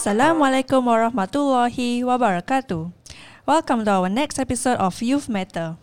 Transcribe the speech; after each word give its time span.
Assalamualaikum 0.00 0.88
warahmatullahi 0.88 2.00
wabarakatuh. 2.08 2.88
Welcome 3.44 3.84
to 3.84 4.00
our 4.00 4.08
next 4.08 4.40
episode 4.40 4.80
of 4.80 4.96
Youth 5.04 5.28
Matter. 5.28 5.76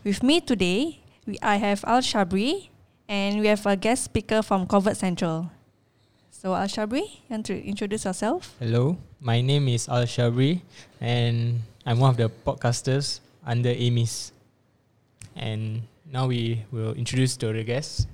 With 0.00 0.24
me 0.24 0.40
today, 0.40 1.04
we, 1.28 1.36
I 1.44 1.60
have 1.60 1.84
Al 1.84 2.00
Shabri 2.00 2.72
and 3.12 3.44
we 3.44 3.52
have 3.52 3.60
a 3.68 3.76
guest 3.76 4.08
speaker 4.08 4.40
from 4.40 4.64
Convert 4.64 4.96
Central. 4.96 5.52
So 6.32 6.56
Al 6.56 6.64
Shabri, 6.64 7.04
you 7.04 7.28
want 7.28 7.44
to 7.52 7.56
introduce 7.60 8.08
yourself? 8.08 8.56
Hello, 8.56 8.96
my 9.20 9.44
name 9.44 9.68
is 9.68 9.84
Al 9.84 10.08
Shabri 10.08 10.64
and 10.96 11.60
I'm 11.84 12.00
one 12.00 12.08
of 12.08 12.16
the 12.16 12.32
podcasters 12.32 13.20
under 13.44 13.68
AMIS. 13.68 14.32
And 15.36 15.84
now 16.08 16.24
we 16.24 16.64
will 16.72 16.96
introduce 16.96 17.36
to 17.44 17.52
the 17.52 17.68
guests. 17.68 18.08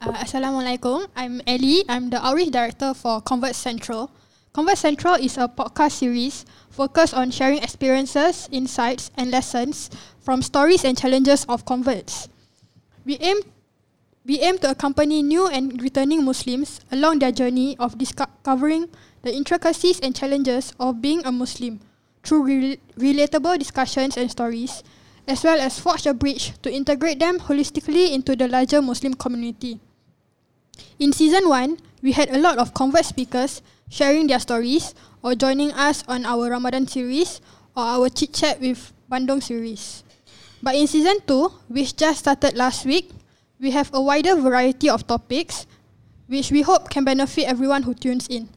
Uh, 0.00 0.16
Assalamualaikum. 0.16 1.04
I'm 1.12 1.44
Ellie. 1.44 1.84
I'm 1.84 2.08
the 2.08 2.16
outreach 2.24 2.48
director 2.48 2.96
for 2.96 3.20
Convert 3.20 3.52
Central. 3.52 4.08
Convert 4.52 4.78
Central 4.78 5.14
is 5.14 5.38
a 5.38 5.46
podcast 5.46 6.02
series 6.02 6.44
focused 6.70 7.14
on 7.14 7.30
sharing 7.30 7.62
experiences, 7.62 8.48
insights, 8.50 9.12
and 9.14 9.30
lessons 9.30 9.90
from 10.18 10.42
stories 10.42 10.84
and 10.84 10.98
challenges 10.98 11.44
of 11.46 11.64
converts. 11.64 12.28
We 13.04 13.16
aim 13.22 13.46
we 14.26 14.40
aim 14.40 14.58
to 14.58 14.70
accompany 14.74 15.22
new 15.22 15.46
and 15.46 15.80
returning 15.80 16.24
Muslims 16.24 16.80
along 16.90 17.20
their 17.20 17.30
journey 17.30 17.78
of 17.78 17.96
discovering 17.96 18.90
the 19.22 19.32
intricacies 19.32 20.00
and 20.00 20.16
challenges 20.16 20.74
of 20.80 21.00
being 21.00 21.24
a 21.24 21.30
Muslim 21.30 21.78
through 22.24 22.42
re- 22.42 22.80
relatable 22.98 23.56
discussions 23.56 24.16
and 24.16 24.30
stories, 24.30 24.82
as 25.28 25.44
well 25.44 25.60
as 25.60 25.78
forge 25.78 26.06
a 26.06 26.12
bridge 26.12 26.52
to 26.62 26.74
integrate 26.74 27.20
them 27.20 27.38
holistically 27.38 28.10
into 28.12 28.34
the 28.34 28.48
larger 28.48 28.82
Muslim 28.82 29.14
community. 29.14 29.78
In 30.98 31.12
season 31.12 31.48
1, 31.48 31.78
we 32.02 32.12
had 32.12 32.30
a 32.30 32.38
lot 32.38 32.58
of 32.58 32.74
convert 32.74 33.06
speakers 33.06 33.62
sharing 33.90 34.28
their 34.28 34.38
stories 34.38 34.94
or 35.20 35.34
joining 35.34 35.72
us 35.72 36.02
on 36.08 36.24
our 36.24 36.48
Ramadan 36.48 36.86
series 36.86 37.42
or 37.76 37.82
our 37.82 38.08
chit 38.08 38.32
chat 38.32 38.60
with 38.60 38.94
Bandung 39.10 39.42
series. 39.42 40.04
But 40.62 40.76
in 40.76 40.86
season 40.86 41.18
2, 41.26 41.68
which 41.68 41.96
just 41.96 42.20
started 42.20 42.56
last 42.56 42.86
week, 42.86 43.10
we 43.58 43.72
have 43.72 43.90
a 43.92 44.00
wider 44.00 44.36
variety 44.36 44.88
of 44.88 45.06
topics 45.06 45.66
which 46.28 46.52
we 46.52 46.62
hope 46.62 46.88
can 46.88 47.04
benefit 47.04 47.44
everyone 47.50 47.82
who 47.82 47.92
tunes 47.92 48.28
in. 48.28 48.48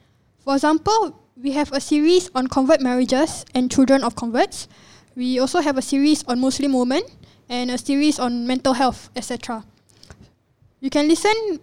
For 0.46 0.54
example, 0.54 1.18
we 1.36 1.52
have 1.52 1.74
a 1.74 1.82
series 1.82 2.30
on 2.36 2.48
convert 2.48 2.82
marriages 2.82 3.44
and 3.56 3.72
children 3.72 4.04
of 4.04 4.16
converts. 4.16 4.68
We 5.16 5.40
also 5.40 5.60
have 5.60 5.78
a 5.78 5.82
series 5.82 6.24
on 6.26 6.40
Muslim 6.40 6.74
women 6.74 7.02
and 7.50 7.72
a 7.72 7.78
series 7.78 8.20
on 8.20 8.46
mental 8.46 8.74
health, 8.74 9.10
etc. 9.16 9.66
You 10.80 10.92
can 10.92 11.08
listen 11.08 11.60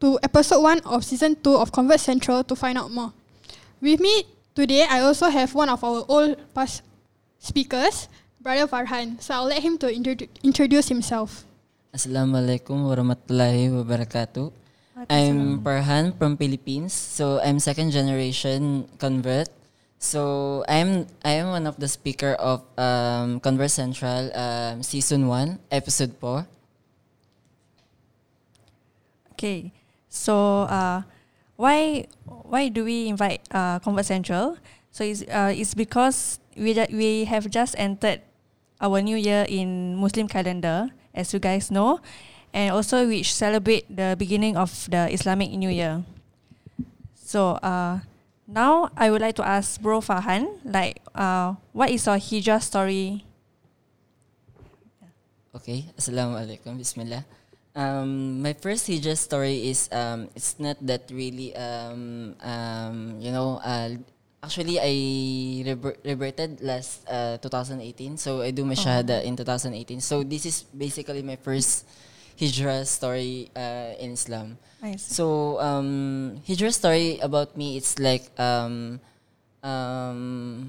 to 0.00 0.18
episode 0.22 0.62
1 0.62 0.86
of 0.86 1.04
season 1.04 1.34
2 1.42 1.56
of 1.58 1.72
Convert 1.72 2.00
Central 2.00 2.44
to 2.44 2.54
find 2.54 2.78
out 2.78 2.90
more. 2.90 3.12
With 3.80 4.00
me 4.00 4.24
today, 4.54 4.86
I 4.88 5.00
also 5.00 5.28
have 5.28 5.54
one 5.54 5.68
of 5.68 5.82
our 5.82 6.04
old 6.08 6.38
past 6.54 6.82
speakers, 7.38 8.08
Brother 8.40 8.66
Farhan. 8.66 9.20
So 9.20 9.34
I'll 9.34 9.50
let 9.50 9.62
him 9.62 9.78
to 9.78 9.86
introdu- 9.90 10.30
introduce 10.42 10.88
himself. 10.88 11.44
Assalamualaikum 11.94 12.86
warahmatullahi 12.86 13.70
wabarakatuh. 13.74 14.52
I'm 15.10 15.62
Farhan 15.62 16.14
from 16.18 16.34
Philippines. 16.36 16.90
So 16.90 17.38
I'm 17.38 17.58
second 17.62 17.90
generation 17.94 18.90
convert. 18.98 19.46
So 19.98 20.62
I'm 20.70 21.06
I 21.26 21.42
am 21.42 21.50
one 21.54 21.66
of 21.66 21.78
the 21.78 21.90
speaker 21.90 22.38
of 22.38 22.62
um, 22.78 23.38
Convert 23.42 23.70
Central 23.70 24.30
um, 24.34 24.82
season 24.82 25.26
1 25.26 25.58
episode 25.70 26.14
4. 26.22 26.46
Okay. 29.34 29.70
So 30.08 30.66
uh, 30.68 31.02
why 31.56 32.08
why 32.24 32.68
do 32.68 32.84
we 32.84 33.08
invite 33.08 33.44
uh, 33.52 33.78
Convert 33.78 34.06
Central? 34.06 34.56
So 34.90 35.04
it's 35.04 35.22
uh, 35.28 35.52
it's 35.54 35.74
because 35.76 36.40
we 36.56 36.74
ju- 36.74 36.90
we 36.90 37.24
have 37.28 37.48
just 37.52 37.76
entered 37.78 38.20
our 38.80 39.00
new 39.02 39.16
year 39.16 39.44
in 39.48 39.96
Muslim 39.96 40.28
calendar, 40.28 40.88
as 41.14 41.32
you 41.34 41.38
guys 41.38 41.70
know, 41.70 42.00
and 42.54 42.72
also 42.72 43.06
which 43.06 43.34
celebrate 43.34 43.84
the 43.90 44.16
beginning 44.18 44.56
of 44.56 44.70
the 44.90 45.12
Islamic 45.12 45.50
New 45.52 45.70
Year. 45.70 46.02
So 47.14 47.60
uh, 47.60 48.00
now 48.46 48.88
I 48.96 49.10
would 49.10 49.20
like 49.20 49.36
to 49.36 49.44
ask 49.46 49.80
Bro 49.82 50.00
Farhan, 50.00 50.48
like, 50.64 51.04
uh, 51.14 51.54
what 51.72 51.90
is 51.90 52.06
your 52.06 52.16
hijrah 52.16 52.60
story? 52.62 53.24
Okay, 55.52 55.90
Assalamualaikum, 55.98 56.78
Bismillah. 56.78 57.26
Um, 57.78 58.42
my 58.42 58.58
first 58.58 58.90
hijrah 58.90 59.14
story 59.14 59.70
is 59.70 59.86
um, 59.94 60.26
it's 60.34 60.58
not 60.58 60.82
that 60.82 61.06
really 61.14 61.54
um, 61.54 62.34
um, 62.42 63.22
you 63.22 63.30
know 63.30 63.62
uh, 63.62 63.94
actually 64.42 64.82
I 64.82 65.62
rever- 65.62 65.94
reverted 66.02 66.58
last 66.58 67.06
uh, 67.06 67.38
2018 67.38 68.18
so 68.18 68.42
I 68.42 68.50
do 68.50 68.66
my 68.66 68.74
shahada 68.74 69.22
in 69.22 69.38
2018 69.38 70.02
so 70.02 70.26
this 70.26 70.42
is 70.42 70.66
basically 70.74 71.22
my 71.22 71.38
first 71.38 71.86
hijrah 72.34 72.82
story 72.82 73.54
uh, 73.54 73.94
in 74.02 74.18
Islam. 74.18 74.58
So 74.98 75.62
um, 75.62 76.42
hijrah 76.50 76.74
story 76.74 77.22
about 77.22 77.54
me 77.54 77.78
it's 77.78 78.02
like 78.02 78.26
um, 78.42 78.98
um, 79.62 80.66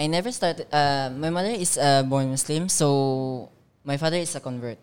I 0.00 0.08
never 0.08 0.32
started 0.32 0.64
uh, 0.72 1.12
my 1.12 1.28
mother 1.28 1.52
is 1.52 1.76
uh, 1.76 2.08
born 2.08 2.32
Muslim 2.32 2.72
so 2.72 3.52
my 3.84 4.00
father 4.00 4.16
is 4.16 4.32
a 4.32 4.40
convert 4.40 4.80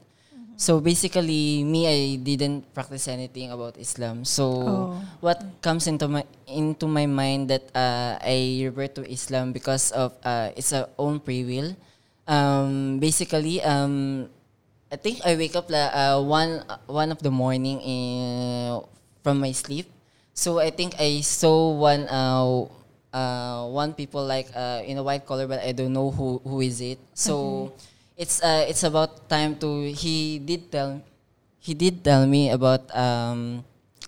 so 0.58 0.80
basically, 0.80 1.64
me, 1.64 1.88
I 1.88 2.00
didn't 2.18 2.74
practice 2.74 3.08
anything 3.08 3.52
about 3.52 3.78
Islam. 3.78 4.26
So 4.26 4.46
Oh. 4.46 5.02
what 5.22 5.40
comes 5.62 5.88
into 5.88 6.08
my 6.08 6.24
into 6.48 6.88
my 6.88 7.06
mind 7.06 7.50
that 7.52 7.68
uh, 7.76 8.18
I 8.22 8.64
revert 8.68 8.96
to 8.96 9.04
Islam 9.08 9.52
because 9.52 9.92
of 9.92 10.14
uh, 10.24 10.52
it's 10.56 10.72
a 10.72 10.88
own 10.98 11.20
free 11.20 11.44
will. 11.44 11.76
Um, 12.28 12.98
basically, 13.00 13.62
um, 13.62 14.28
I 14.92 14.98
think 14.98 15.22
I 15.26 15.36
wake 15.36 15.56
up 15.56 15.70
la, 15.70 15.92
uh, 15.94 16.18
one 16.24 16.64
one 16.88 17.12
of 17.12 17.20
the 17.22 17.32
morning 17.32 17.82
in, 17.82 18.82
from 19.24 19.40
my 19.40 19.52
sleep. 19.52 19.90
So 20.34 20.60
I 20.60 20.70
think 20.72 20.96
I 21.00 21.22
saw 21.22 21.72
one 21.72 22.08
uh, 22.10 22.66
uh, 23.16 23.68
one 23.72 23.94
people 23.94 24.26
like 24.26 24.50
uh, 24.56 24.84
in 24.86 24.98
a 24.98 25.04
white 25.04 25.26
collar, 25.26 25.48
but 25.48 25.64
I 25.64 25.72
don't 25.72 25.94
know 25.94 26.12
who 26.12 26.42
who 26.44 26.62
is 26.62 26.82
it. 26.82 27.00
So 27.14 27.72
it's 28.18 28.42
uh, 28.42 28.66
it's 28.68 28.84
about 28.84 29.30
time 29.30 29.56
to. 29.60 29.92
He 29.92 30.40
did 30.40 30.72
tell 30.72 31.02
he 31.60 31.74
did 31.74 32.04
tell 32.04 32.26
me 32.28 32.50
about 32.52 32.88
um, 32.96 33.64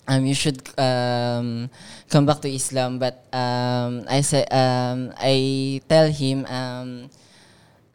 um 0.08 0.22
you 0.26 0.34
should 0.36 0.60
um 0.80 1.70
come 2.10 2.26
back 2.26 2.42
to 2.42 2.50
Islam, 2.50 3.00
but 3.00 3.24
um 3.34 4.04
I 4.10 4.22
said 4.22 4.48
um 4.52 5.14
I 5.18 5.82
tell 5.88 6.08
him 6.12 6.46
um 6.48 7.10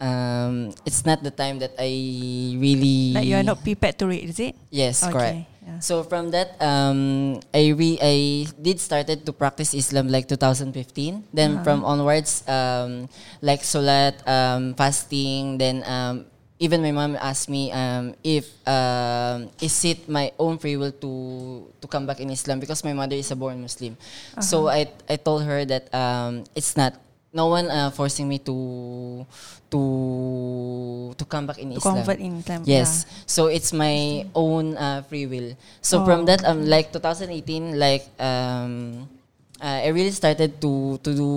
um 0.00 0.54
it's 0.84 1.04
not 1.06 1.22
the 1.22 1.30
time 1.32 1.58
that 1.60 1.74
I 1.78 1.92
really 2.58 3.14
Like 3.14 3.26
you 3.26 3.36
are 3.36 3.46
not 3.46 3.62
prepared 3.62 3.98
to 4.00 4.06
read, 4.06 4.28
is 4.28 4.40
it? 4.40 4.54
Yes, 4.70 5.02
Okay, 5.04 5.12
correct. 5.12 5.51
Yeah. 5.66 5.78
So 5.80 6.02
from 6.02 6.30
that, 6.30 6.58
um, 6.60 7.40
I 7.54 7.70
re 7.74 7.98
I 8.02 8.46
did 8.60 8.80
started 8.80 9.24
to 9.26 9.32
practice 9.32 9.74
Islam 9.74 10.08
like 10.08 10.28
2015. 10.28 11.24
Then 11.32 11.58
Uh-huh. 11.58 11.64
from 11.64 11.78
onwards, 11.84 12.42
um, 12.48 13.08
like 13.40 13.62
salat, 13.64 14.18
um, 14.26 14.74
fasting. 14.74 15.58
Then 15.58 15.82
um, 15.86 16.26
even 16.58 16.82
my 16.82 16.92
mom 16.94 17.18
asked 17.18 17.48
me 17.50 17.70
um, 17.74 18.14
if 18.22 18.46
um, 18.66 19.50
is 19.60 19.74
it 19.84 20.08
my 20.08 20.30
own 20.38 20.58
free 20.58 20.76
will 20.78 20.94
to 21.02 21.12
to 21.82 21.86
come 21.90 22.06
back 22.06 22.20
in 22.20 22.30
Islam 22.30 22.60
because 22.62 22.82
my 22.86 22.92
mother 22.94 23.16
is 23.18 23.30
a 23.30 23.36
born 23.38 23.62
Muslim. 23.62 23.96
So 24.40 24.66
Uh-huh. 24.66 24.78
I 24.78 24.90
I 25.10 25.16
told 25.18 25.42
her 25.46 25.64
that 25.66 25.90
um, 25.94 26.44
it's 26.54 26.76
not. 26.76 26.94
No 27.32 27.48
one 27.48 27.72
uh, 27.72 27.88
forcing 27.90 28.28
me 28.28 28.36
to 28.44 29.24
to 29.72 29.80
to 31.16 31.24
come 31.24 31.48
back 31.48 31.56
in 31.58 31.72
To 31.72 31.80
Islam. 31.80 31.94
convert 32.04 32.20
in 32.20 32.44
Islam. 32.44 32.60
Yes. 32.68 33.08
So 33.24 33.48
it's 33.48 33.72
my 33.72 34.28
own 34.36 34.76
uh, 34.76 35.00
free 35.08 35.24
will. 35.24 35.56
So 35.80 36.02
Oh, 36.02 36.04
from 36.04 36.28
that, 36.28 36.44
um, 36.44 36.68
like 36.68 36.92
2018, 36.92 37.80
like 37.80 38.04
um, 38.20 39.08
uh, 39.64 39.80
I 39.80 39.88
really 39.96 40.12
started 40.12 40.60
to 40.60 41.00
to 41.00 41.10
do 41.16 41.30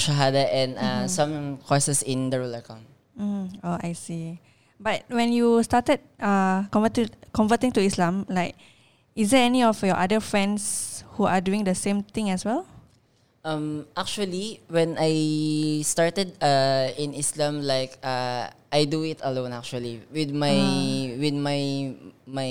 shahada 0.00 0.48
and 0.48 0.80
uh, 0.80 1.04
some 1.04 1.60
courses 1.68 2.00
in 2.00 2.32
Darul 2.32 2.56
Arqam. 2.56 2.80
Mm, 3.18 3.60
oh, 3.60 3.76
I 3.84 3.92
see. 3.92 4.40
But 4.80 5.04
when 5.12 5.34
you 5.34 5.60
started 5.66 6.00
uh, 6.22 6.64
converted, 6.70 7.10
converting 7.34 7.74
to 7.76 7.82
Islam, 7.82 8.24
like, 8.30 8.54
is 9.18 9.34
there 9.34 9.42
any 9.42 9.60
of 9.66 9.76
your 9.82 9.98
other 9.98 10.22
friends 10.24 11.02
who 11.18 11.26
are 11.26 11.42
doing 11.42 11.66
the 11.68 11.74
same 11.74 12.00
thing 12.06 12.30
as 12.30 12.46
well? 12.46 12.62
Um, 13.44 13.86
actually, 13.96 14.60
when 14.68 14.96
I 14.98 15.80
started 15.82 16.34
uh, 16.42 16.90
in 16.98 17.14
Islam, 17.14 17.62
like 17.62 17.96
uh, 18.02 18.50
I 18.72 18.84
do 18.84 19.04
it 19.04 19.20
alone 19.22 19.52
actually 19.52 20.02
with 20.12 20.30
my 20.34 21.14
with 21.16 21.34
my 21.34 21.94
my 22.26 22.50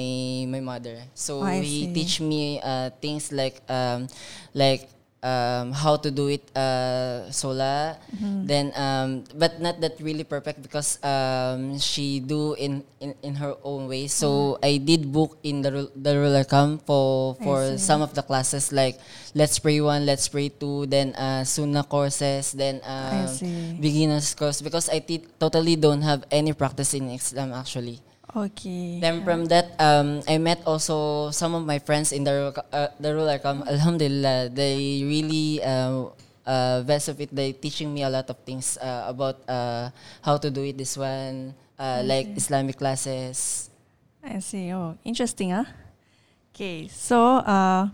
my 0.49 0.61
mother. 0.63 0.97
So 1.13 1.43
Oh, 1.43 1.45
I 1.45 1.61
he 1.61 1.87
see. 1.87 1.93
teach 1.93 2.19
me 2.21 2.59
uh, 2.63 2.89
things 3.01 3.31
like 3.31 3.61
um, 3.69 4.07
like 4.55 4.89
um, 5.27 5.75
how 5.75 5.99
to 5.99 6.09
do 6.09 6.31
it 6.31 6.43
uh, 6.55 7.27
sola. 7.31 7.99
Then, 8.47 8.71
um, 8.79 9.27
but 9.35 9.59
not 9.59 9.81
that 9.83 9.99
really 9.99 10.23
perfect 10.23 10.63
because 10.63 11.03
um, 11.03 11.77
she 11.79 12.19
do 12.23 12.55
in, 12.55 12.83
in, 13.03 13.13
in 13.21 13.35
her 13.35 13.55
own 13.63 13.87
way. 13.91 14.07
So 14.07 14.57
I 14.63 14.77
did 14.79 15.11
book 15.11 15.37
in 15.43 15.61
the 15.61 15.91
Darul 15.99 16.31
Arqam 16.31 16.79
for 16.87 17.35
for 17.43 17.77
some 17.77 18.01
of 18.01 18.15
the 18.15 18.23
classes 18.23 18.71
like 18.71 18.95
Let's 19.35 19.59
Pray 19.59 19.81
one, 19.81 20.05
Let's 20.07 20.27
Pray 20.31 20.47
two, 20.49 20.87
then 20.87 21.11
uh, 21.15 21.43
Sunnah 21.43 21.83
courses, 21.83 22.55
then 22.55 22.79
um, 22.87 23.27
beginners 23.83 24.33
course 24.33 24.61
because 24.63 24.87
I 24.89 24.99
t- 24.99 25.27
totally 25.39 25.75
don't 25.75 26.01
have 26.01 26.23
any 26.31 26.53
practice 26.53 26.93
in 26.95 27.11
Islam 27.11 27.51
actually. 27.51 27.99
Okay. 28.35 28.99
Then 28.99 29.23
from 29.23 29.45
that, 29.47 29.71
um, 29.79 30.19
I 30.27 30.37
met 30.37 30.59
also 30.67 31.31
some 31.31 31.55
of 31.55 31.63
my 31.63 31.79
friends 31.79 32.11
in 32.11 32.27
the 32.27 32.51
uh, 32.75 32.91
the 32.99 33.39
camp. 33.39 33.63
Alhamdulillah, 33.71 34.51
they 34.51 35.01
really 35.07 35.63
uh, 35.63 36.11
uh, 36.43 36.83
best 36.83 37.07
of 37.07 37.19
it. 37.23 37.31
They 37.31 37.55
teaching 37.55 37.93
me 37.93 38.03
a 38.03 38.11
lot 38.11 38.27
of 38.27 38.37
things 38.43 38.75
uh, 38.83 39.07
about 39.07 39.39
uh, 39.47 39.95
how 40.21 40.35
to 40.37 40.51
do 40.51 40.59
it. 40.67 40.75
This 40.77 40.99
one, 40.99 41.55
uh, 41.79 42.03
like 42.03 42.27
Islamic 42.35 42.75
classes. 42.75 43.71
I 44.19 44.43
see. 44.43 44.75
Oh, 44.75 44.99
interesting, 45.07 45.55
huh? 45.55 45.65
Okay, 46.51 46.91
so 46.91 47.39
uh, 47.47 47.87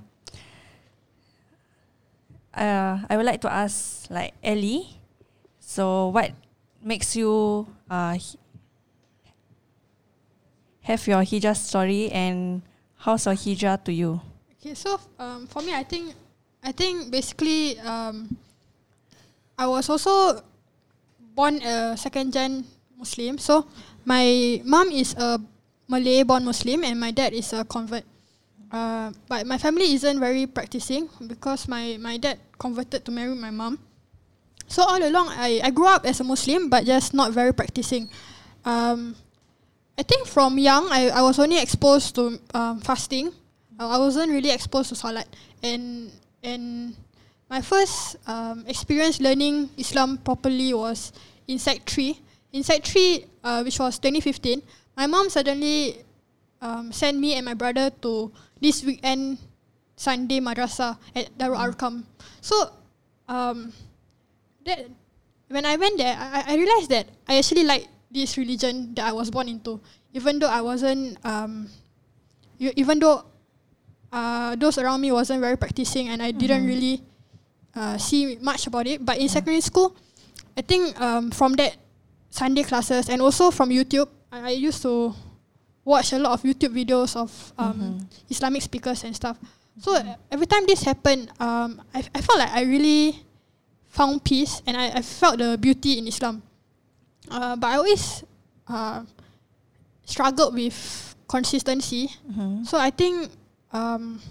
uh, 2.58 2.94
I 3.06 3.14
would 3.18 3.26
like 3.30 3.42
to 3.46 3.52
ask 3.54 4.10
like 4.10 4.34
Ellie. 4.42 4.98
So, 5.62 6.10
what 6.10 6.34
makes 6.84 7.16
you 7.16 7.66
uh 7.90 8.18
have 10.84 11.08
your 11.08 11.24
hijrah 11.24 11.56
story 11.56 12.12
and 12.12 12.62
how's 13.00 13.26
your 13.26 13.36
hijrah 13.36 13.80
to 13.84 13.92
you? 13.92 14.22
Okay, 14.60 14.76
so 14.76 15.00
um, 15.20 15.48
for 15.48 15.62
me, 15.62 15.74
I 15.74 15.84
think, 15.84 16.14
I 16.64 16.72
think 16.72 17.12
basically, 17.12 17.80
um, 17.80 18.36
I 19.58 19.68
was 19.68 19.90
also 19.90 20.44
born 21.36 21.62
a 21.64 21.98
second 21.98 22.32
gen 22.32 22.64
Muslim. 22.98 23.38
So 23.38 23.66
my 24.06 24.62
mom 24.64 24.92
is 24.92 25.16
a 25.16 25.40
Malay 25.88 26.24
born 26.24 26.46
Muslim 26.46 26.84
and 26.84 27.00
my 27.00 27.12
dad 27.12 27.34
is 27.34 27.52
a 27.54 27.64
convert. 27.64 28.04
Uh, 28.72 29.12
but 29.28 29.46
my 29.46 29.58
family 29.58 29.94
isn't 29.94 30.20
very 30.20 30.48
practicing 30.48 31.08
because 31.28 31.68
my, 31.68 31.98
my 32.00 32.18
dad 32.18 32.40
converted 32.58 33.06
to 33.06 33.12
marry 33.12 33.36
my 33.36 33.52
mom. 33.52 33.80
So 34.68 34.84
all 34.84 34.98
along, 34.98 35.30
I, 35.30 35.62
I 35.64 35.70
grew 35.70 35.88
up 35.88 36.06
as 36.06 36.20
a 36.20 36.24
Muslim, 36.24 36.70
but 36.70 36.86
just 36.86 37.14
not 37.14 37.32
very 37.32 37.54
practicing. 37.54 38.10
Um, 38.66 39.16
I 39.98 40.02
think 40.02 40.26
from 40.26 40.58
young, 40.58 40.90
I, 40.90 41.10
I 41.10 41.22
was 41.22 41.38
only 41.38 41.62
exposed 41.62 42.16
to 42.16 42.40
um, 42.54 42.82
fasting. 42.82 43.32
I 43.78 43.98
wasn't 43.98 44.32
really 44.32 44.50
exposed 44.50 44.90
to 44.90 44.96
salat, 44.96 45.28
and 45.62 46.10
and 46.42 46.96
my 47.50 47.62
first 47.62 48.18
um, 48.26 48.66
experience 48.66 49.22
learning 49.22 49.70
Islam 49.78 50.18
properly 50.18 50.74
was 50.74 51.14
in 51.48 51.60
Sec 51.60 51.86
three. 51.86 52.18
In 52.54 52.64
Sec 52.64 52.84
three, 52.86 53.26
uh, 53.44 53.62
which 53.62 53.78
was 53.78 54.00
2015, 54.00 54.62
my 54.98 55.06
mom 55.06 55.30
suddenly 55.30 56.02
um, 56.62 56.92
sent 56.92 57.18
me 57.20 57.36
and 57.36 57.46
my 57.46 57.54
brother 57.54 57.90
to 58.02 58.32
this 58.62 58.84
weekend 58.84 59.38
Sunday 59.96 60.40
madrasah 60.40 60.98
at 61.14 61.30
Darul 61.38 61.58
Arkam. 61.58 62.06
So, 62.42 62.56
um, 63.28 63.74
that 64.66 64.90
when 65.50 65.66
I 65.66 65.76
went 65.78 65.98
there, 65.98 66.18
I, 66.18 66.54
I 66.54 66.56
realized 66.58 66.90
that 66.90 67.10
I 67.28 67.38
actually 67.38 67.66
like 67.66 67.93
this 68.14 68.38
religion 68.38 68.94
that 68.96 69.10
I 69.10 69.12
was 69.12 69.30
born 69.32 69.50
into, 69.50 69.82
even 70.14 70.40
though 70.40 70.50
I 70.50 70.62
wasn't, 70.62 71.18
um, 71.26 71.68
even 72.60 73.00
though 73.00 73.26
uh, 74.12 74.56
those 74.56 74.78
around 74.78 75.02
me 75.02 75.12
wasn't 75.12 75.42
very 75.42 75.58
practicing 75.58 76.10
and 76.10 76.22
I 76.22 76.32
didn't 76.32 76.66
really 76.66 77.02
uh, 77.76 77.98
see 77.98 78.38
much 78.40 78.68
about 78.68 78.86
it. 78.88 79.04
But 79.04 79.18
in 79.18 79.28
secondary 79.28 79.62
school, 79.62 79.96
I 80.56 80.62
think 80.62 81.00
um, 81.02 81.32
from 81.32 81.54
that 81.54 81.76
Sunday 82.30 82.64
classes 82.64 83.10
and 83.10 83.22
also 83.22 83.50
from 83.50 83.70
YouTube, 83.70 84.08
I, 84.32 84.50
I 84.50 84.56
used 84.56 84.82
to 84.84 85.14
watch 85.84 86.14
a 86.14 86.20
lot 86.20 86.34
of 86.34 86.44
YouTube 86.44 86.74
videos 86.74 87.16
of 87.16 87.54
um, 87.58 88.08
Islamic 88.30 88.62
speakers 88.62 89.04
and 89.04 89.16
stuff. 89.16 89.38
So 89.80 89.98
every 90.32 90.46
time 90.46 90.66
this 90.66 90.84
happened, 90.84 91.30
um, 91.40 91.82
I, 91.94 92.04
I 92.14 92.22
felt 92.22 92.40
like 92.40 92.52
I 92.52 92.62
really 92.62 93.26
found 93.90 94.24
peace 94.24 94.62
and 94.66 94.78
I, 94.78 94.90
I 94.90 95.02
felt 95.02 95.40
the 95.40 95.58
beauty 95.58 95.98
in 95.98 96.08
Islam. 96.08 96.42
Uh, 97.34 97.56
but 97.58 97.68
I 97.68 97.76
always 97.78 98.24
uh, 98.70 99.02
struggled 100.06 100.54
with 100.54 101.16
consistency. 101.28 102.14
So 102.66 102.78
I 102.78 102.92
think 102.92 103.32
um, 103.74 104.22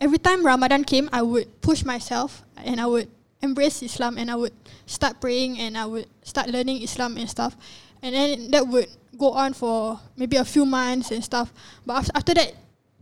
every 0.00 0.18
time 0.18 0.46
Ramadan 0.46 0.84
came, 0.84 1.08
I 1.12 1.22
would 1.22 1.50
push 1.60 1.84
myself 1.84 2.42
and 2.56 2.80
I 2.80 2.86
would 2.86 3.10
embrace 3.42 3.82
Islam 3.82 4.18
and 4.18 4.30
I 4.30 4.36
would 4.36 4.54
start 4.86 5.20
praying 5.20 5.58
and 5.58 5.76
I 5.76 5.86
would 5.86 6.06
start 6.22 6.48
learning 6.48 6.82
Islam 6.82 7.16
and 7.16 7.28
stuff. 7.28 7.56
And 8.02 8.14
then 8.14 8.50
that 8.52 8.66
would 8.68 8.86
go 9.18 9.32
on 9.32 9.52
for 9.52 9.98
maybe 10.16 10.36
a 10.36 10.44
few 10.44 10.64
months 10.64 11.10
and 11.10 11.22
stuff. 11.24 11.52
But 11.84 12.04
af- 12.06 12.10
after 12.14 12.34
that, 12.34 12.54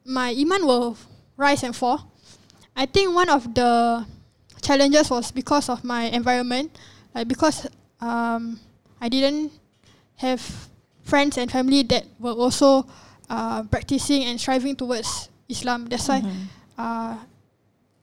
my 0.05 0.33
iman 0.33 0.65
will 0.67 0.97
rise 1.37 1.63
and 1.63 1.77
fall. 1.77 2.11
I 2.75 2.87
think 2.87 3.15
one 3.15 3.29
of 3.29 3.53
the 3.55 4.07
challenges 4.63 5.11
was 5.11 5.31
because 5.31 5.69
of 5.69 5.85
my 5.85 6.05
environment, 6.05 6.73
like 7.15 7.29
because 7.29 7.67
um, 8.01 8.61
I 9.01 9.09
didn't 9.09 9.53
have 10.17 10.41
friends 11.05 11.39
and 11.39 11.51
family 11.51 11.83
that 11.85 12.05
were 12.19 12.33
also 12.33 12.87
uh, 13.31 13.63
practicing 13.65 14.25
and 14.25 14.41
striving 14.41 14.77
towards 14.77 15.29
Islam. 15.49 15.87
That's 15.87 16.09
why 16.09 16.23
uh, 16.79 17.17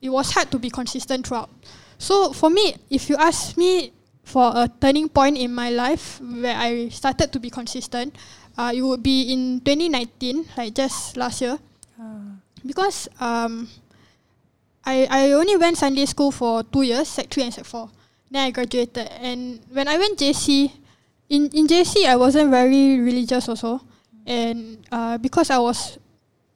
it 0.00 0.08
was 0.08 0.30
hard 0.32 0.50
to 0.50 0.58
be 0.58 0.70
consistent 0.70 1.26
throughout. 1.26 1.50
So 1.98 2.32
for 2.32 2.50
me, 2.50 2.74
if 2.90 3.08
you 3.08 3.16
ask 3.16 3.56
me 3.56 3.92
for 4.24 4.52
a 4.54 4.68
turning 4.80 5.08
point 5.08 5.36
in 5.38 5.54
my 5.54 5.70
life 5.70 6.20
where 6.20 6.56
I 6.56 6.88
started 6.88 7.32
to 7.32 7.40
be 7.40 7.50
consistent, 7.50 8.16
uh, 8.56 8.72
it 8.74 8.82
would 8.82 9.02
be 9.02 9.32
in 9.32 9.60
2019, 9.60 10.46
like 10.56 10.74
just 10.74 11.16
last 11.16 11.40
year, 11.40 11.58
because 12.64 13.08
um, 13.20 13.68
I 14.84 15.06
I 15.10 15.32
only 15.32 15.56
went 15.56 15.76
Sunday 15.76 16.06
school 16.06 16.30
for 16.30 16.62
two 16.64 16.82
years, 16.82 17.08
Sec 17.08 17.28
three 17.30 17.42
and 17.44 17.52
Sec 17.52 17.64
four. 17.64 17.90
Then 18.30 18.42
I 18.46 18.50
graduated, 18.50 19.08
and 19.20 19.60
when 19.70 19.86
I 19.88 19.96
went 19.98 20.18
JC, 20.18 20.72
in 21.28 21.48
in 21.54 21.66
JC 21.66 22.06
I 22.06 22.16
wasn't 22.16 22.50
very 22.50 22.98
religious 22.98 23.48
also, 23.48 23.80
and 24.26 24.78
uh, 24.90 25.18
because 25.18 25.50
I 25.50 25.58
was 25.58 25.98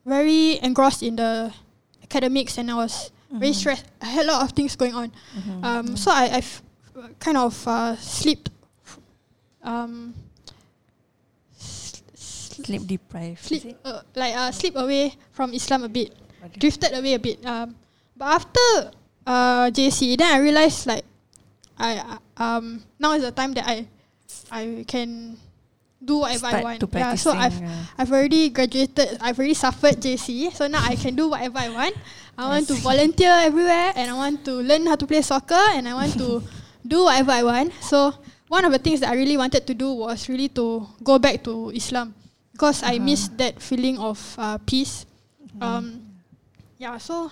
very 0.05 0.59
engrossed 0.61 1.03
in 1.03 1.15
the 1.15 1.53
academics 2.03 2.57
and 2.57 2.69
I 2.71 2.75
was 2.75 3.11
very 3.31 3.53
stressed. 3.53 3.85
I 4.01 4.07
had 4.09 4.25
a 4.25 4.27
lot 4.27 4.43
of 4.43 4.51
things 4.51 4.75
going 4.75 4.93
on, 4.95 5.11
um, 5.63 5.95
so 5.95 6.11
I 6.11 6.41
I've 6.41 6.61
kind 7.19 7.37
of 7.37 7.53
uh, 7.67 7.95
slipped. 7.95 8.49
Um, 9.63 10.13
s- 11.55 12.01
Sleep 12.15 12.87
deprived. 12.87 13.51
it? 13.51 13.77
uh, 13.85 14.01
like 14.15 14.35
uh, 14.35 14.51
slip 14.51 14.75
away 14.75 15.13
from 15.31 15.53
Islam 15.53 15.83
a 15.83 15.89
bit, 15.89 16.11
drifted 16.57 16.91
away 16.97 17.13
a 17.13 17.19
bit. 17.19 17.39
Um, 17.45 17.75
but 18.17 18.25
after 18.41 18.91
uh, 19.27 19.69
JC, 19.71 20.17
then 20.17 20.27
I 20.33 20.37
realized 20.39 20.87
like 20.87 21.05
I 21.79 22.19
um 22.37 22.83
now 22.99 23.13
is 23.13 23.23
the 23.23 23.31
time 23.31 23.53
that 23.55 23.65
I 23.65 23.87
I 24.51 24.85
can 24.87 25.37
do 26.03 26.23
whatever 26.23 26.47
I 26.47 26.49
Start 26.49 26.63
want. 26.63 26.79
to 26.79 26.87
Yeah, 26.91 27.15
so 27.15 27.31
I've 27.31 27.59
yeah. 27.59 27.85
I've 27.97 28.11
already 28.11 28.49
graduated. 28.49 29.17
I've 29.19 29.37
already 29.39 29.55
suffered 29.55 29.99
JC, 29.99 30.51
so 30.53 30.67
now 30.67 30.83
I 30.83 30.95
can 30.95 31.15
do 31.15 31.29
whatever 31.29 31.59
I 31.59 31.69
want. 31.69 31.95
I 32.37 32.47
want 32.47 32.67
to 32.67 32.75
volunteer 32.79 33.31
everywhere, 33.31 33.91
and 33.95 34.11
I 34.11 34.15
want 34.15 34.45
to 34.45 34.63
learn 34.63 34.87
how 34.87 34.95
to 34.95 35.05
play 35.07 35.21
soccer, 35.21 35.59
and 35.75 35.87
I 35.87 35.93
want 35.93 36.15
to 36.19 36.43
do 36.87 37.03
whatever 37.03 37.31
I 37.31 37.43
want. 37.43 37.73
So 37.83 38.15
one 38.47 38.63
of 38.63 38.71
the 38.71 38.79
things 38.79 38.99
that 39.01 39.11
I 39.11 39.15
really 39.15 39.35
wanted 39.35 39.67
to 39.67 39.73
do 39.73 39.91
was 39.91 40.27
really 40.29 40.47
to 40.55 40.87
go 41.03 41.19
back 41.19 41.43
to 41.43 41.69
Islam 41.75 42.15
because 42.51 42.83
I 42.83 42.99
missed 42.99 43.37
that 43.37 43.61
feeling 43.61 43.99
of 43.99 44.19
uh, 44.37 44.57
peace. 44.63 45.05
Um, 45.59 46.15
yeah, 46.77 46.97
so 46.97 47.31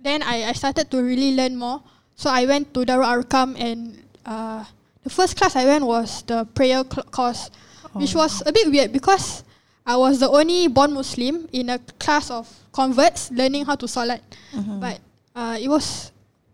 then 0.00 0.22
I, 0.22 0.50
I 0.50 0.52
started 0.52 0.90
to 0.90 0.98
really 1.02 1.34
learn 1.34 1.56
more. 1.56 1.82
So 2.16 2.30
I 2.30 2.46
went 2.46 2.72
to 2.74 2.80
Darul 2.84 3.06
Arqam 3.06 3.56
and 3.58 3.98
uh, 4.26 4.64
the 5.02 5.10
first 5.10 5.36
class 5.36 5.56
I 5.56 5.64
went 5.64 5.84
was 5.84 6.22
the 6.22 6.44
prayer 6.54 6.84
cl- 6.84 7.04
course, 7.10 7.50
which 7.94 8.14
was 8.14 8.42
a 8.46 8.52
bit 8.52 8.70
weird 8.70 8.92
because 8.92 9.42
I 9.84 9.96
was 9.96 10.20
the 10.20 10.28
only 10.30 10.68
born 10.68 10.92
Muslim 10.94 11.48
in 11.52 11.70
a 11.70 11.78
class 11.98 12.30
of 12.30 12.46
converts 12.70 13.30
learning 13.32 13.64
how 13.66 13.74
to 13.76 13.88
salat. 13.88 14.22
But 14.54 15.00
uh, 15.34 15.58
it 15.60 15.68
was 15.68 16.12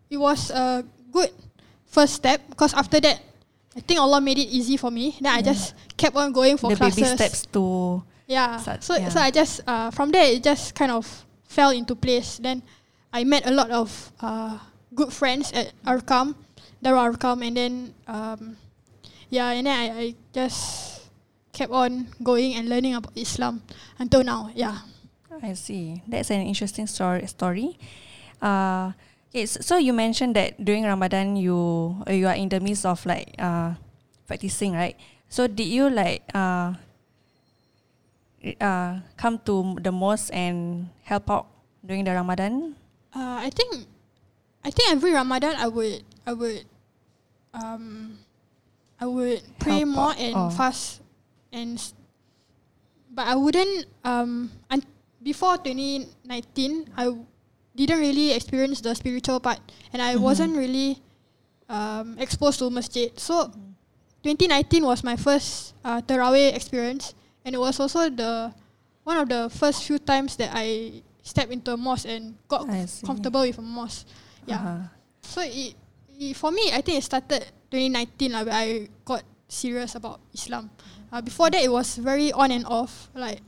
it 0.09 0.17
was 0.17 0.49
a 0.49 0.83
good 1.11 1.29
first 1.85 2.13
step 2.15 2.41
because 2.49 2.73
after 2.73 2.99
that, 3.01 3.21
I 3.77 3.81
think 3.81 3.99
Allah 3.99 4.19
made 4.19 4.39
it 4.39 4.49
easy 4.49 4.77
for 4.77 4.89
me. 4.89 5.15
Then 5.21 5.31
I 5.31 5.41
just 5.43 5.75
kept 5.97 6.15
on 6.15 6.31
going 6.33 6.57
for 6.57 6.71
the 6.71 6.75
classes. 6.75 6.95
baby 6.97 7.15
steps 7.15 7.45
to 7.53 8.01
Yeah. 8.25 8.57
So 8.57 8.95
yeah. 8.97 9.09
so 9.09 9.19
I 9.21 9.29
just 9.29 9.61
uh, 9.67 9.91
from 9.91 10.09
there 10.09 10.25
it 10.25 10.41
just 10.41 10.73
kind 10.73 10.91
of 10.91 11.05
fell 11.45 11.69
into 11.69 11.93
place. 11.93 12.37
Then 12.41 12.63
I 13.13 13.23
met 13.23 13.45
a 13.45 13.51
lot 13.51 13.69
of 13.69 13.89
uh, 14.21 14.57
good 14.95 15.13
friends 15.13 15.51
at 15.53 15.73
Arqam, 15.85 16.35
Darul 16.83 17.13
Arqam, 17.13 17.45
and 17.45 17.57
then 17.57 17.73
um, 18.07 18.57
yeah, 19.29 19.51
and 19.51 19.67
then 19.67 19.75
I, 19.75 19.85
I 19.99 20.05
just 20.33 21.01
kept 21.53 21.71
on 21.71 22.07
going 22.23 22.55
and 22.55 22.69
learning 22.69 22.95
about 22.95 23.13
Islam 23.15 23.61
until 23.97 24.23
now. 24.23 24.49
Yeah. 24.55 24.79
I 25.41 25.53
see. 25.53 26.03
That's 26.07 26.31
an 26.31 26.41
interesting 26.41 26.87
story. 26.87 27.25
Story. 27.27 27.79
uh, 28.41 28.91
so 29.45 29.77
you 29.77 29.93
mentioned 29.93 30.35
that 30.35 30.57
during 30.57 30.83
Ramadan 30.83 31.35
you 31.35 32.01
uh, 32.07 32.11
you 32.11 32.27
are 32.27 32.35
in 32.35 32.49
the 32.49 32.59
midst 32.59 32.85
of 32.85 33.05
like 33.05 33.35
uh, 33.37 33.73
practicing, 34.27 34.73
right? 34.73 34.97
So 35.29 35.45
did 35.45 35.69
you 35.69 35.89
like 35.89 36.25
uh, 36.33 36.73
uh, 38.59 38.99
come 39.17 39.37
to 39.45 39.77
the 39.79 39.91
mosque 39.91 40.33
and 40.33 40.89
help 41.03 41.29
out 41.29 41.45
during 41.85 42.03
the 42.03 42.13
Ramadan? 42.13 42.75
Uh, 43.13 43.45
I 43.45 43.49
think, 43.53 43.85
I 44.63 44.71
think 44.71 44.91
every 44.91 45.13
Ramadan 45.13 45.55
I 45.55 45.67
would, 45.67 46.03
I 46.25 46.33
would, 46.33 46.65
um, 47.53 48.19
I 48.99 49.05
would 49.05 49.41
pray 49.59 49.79
Help 49.79 49.87
more 49.89 50.11
out, 50.11 50.19
and 50.19 50.35
oh. 50.35 50.49
fast, 50.49 51.01
and, 51.51 51.79
but 53.11 53.27
I 53.27 53.35
wouldn't. 53.35 53.85
Um, 54.03 54.51
un- 54.69 54.83
before 55.23 55.57
2019, 55.57 56.89
I 56.95 57.05
w- 57.05 57.25
didn't 57.75 57.99
really 57.99 58.31
experience 58.33 58.81
the 58.81 58.93
spiritual 58.95 59.39
part, 59.39 59.59
and 59.93 60.01
I 60.01 60.15
Mhm. 60.15 60.21
wasn't 60.21 60.55
really 60.57 60.99
um, 61.69 62.17
exposed 62.17 62.59
to 62.59 62.69
masjid. 62.69 63.13
So, 63.19 63.51
2019 64.23 64.83
was 64.83 65.03
my 65.03 65.15
first 65.15 65.73
uh, 65.85 66.01
Tarawih 66.01 66.53
experience, 66.55 67.13
and 67.45 67.53
it 67.55 67.59
was 67.59 67.79
also 67.79 68.09
the 68.09 68.51
one 69.03 69.17
of 69.17 69.29
the 69.29 69.49
first 69.49 69.83
few 69.85 69.97
times 69.99 70.35
that 70.37 70.49
I 70.53 71.01
stepped 71.23 71.51
into 71.51 71.71
a 71.71 71.77
mosque 71.77 72.07
and 72.09 72.35
got 72.47 72.67
comfortable 73.05 73.41
with 73.41 73.57
a 73.57 73.61
mosque. 73.61 74.05
Yeah. 74.49 74.57
Uh-huh. 74.57 74.81
So 75.21 75.41
it, 75.45 75.75
it 76.17 76.33
for 76.35 76.51
me, 76.51 76.71
I 76.73 76.81
think 76.81 76.97
it 76.97 77.05
started 77.05 77.45
2019 77.71 78.31
lah, 78.33 78.43
where 78.43 78.53
I 78.57 78.89
got 79.05 79.23
serious 79.47 79.93
about 79.95 80.19
Islam. 80.33 80.69
Uh, 81.13 81.21
before 81.21 81.49
that, 81.49 81.61
it 81.61 81.71
was 81.71 81.97
very 81.97 82.31
on 82.33 82.51
and 82.51 82.65
off. 82.65 83.09
Like 83.13 83.41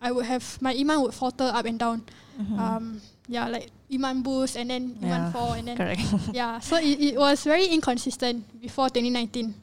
I 0.00 0.10
would 0.12 0.26
have 0.26 0.44
my 0.62 0.74
iman 0.74 1.02
would 1.02 1.14
falter 1.14 1.50
up 1.50 1.66
and 1.66 1.78
down. 1.78 2.06
Mhm. 2.38 2.58
Um, 2.58 2.84
yeah, 3.28 3.48
like 3.48 3.70
iman 3.90 4.22
boost 4.22 4.54
and 4.56 4.70
then 4.70 4.98
iman 5.02 5.32
fall 5.32 5.52
and 5.54 5.66
then 5.68 5.76
Correct. 5.76 6.02
yeah. 6.32 6.60
So 6.60 6.76
it, 6.76 7.00
it 7.00 7.16
was 7.18 7.42
very 7.42 7.66
inconsistent 7.66 8.44
before 8.60 8.90
2019. 8.90 9.54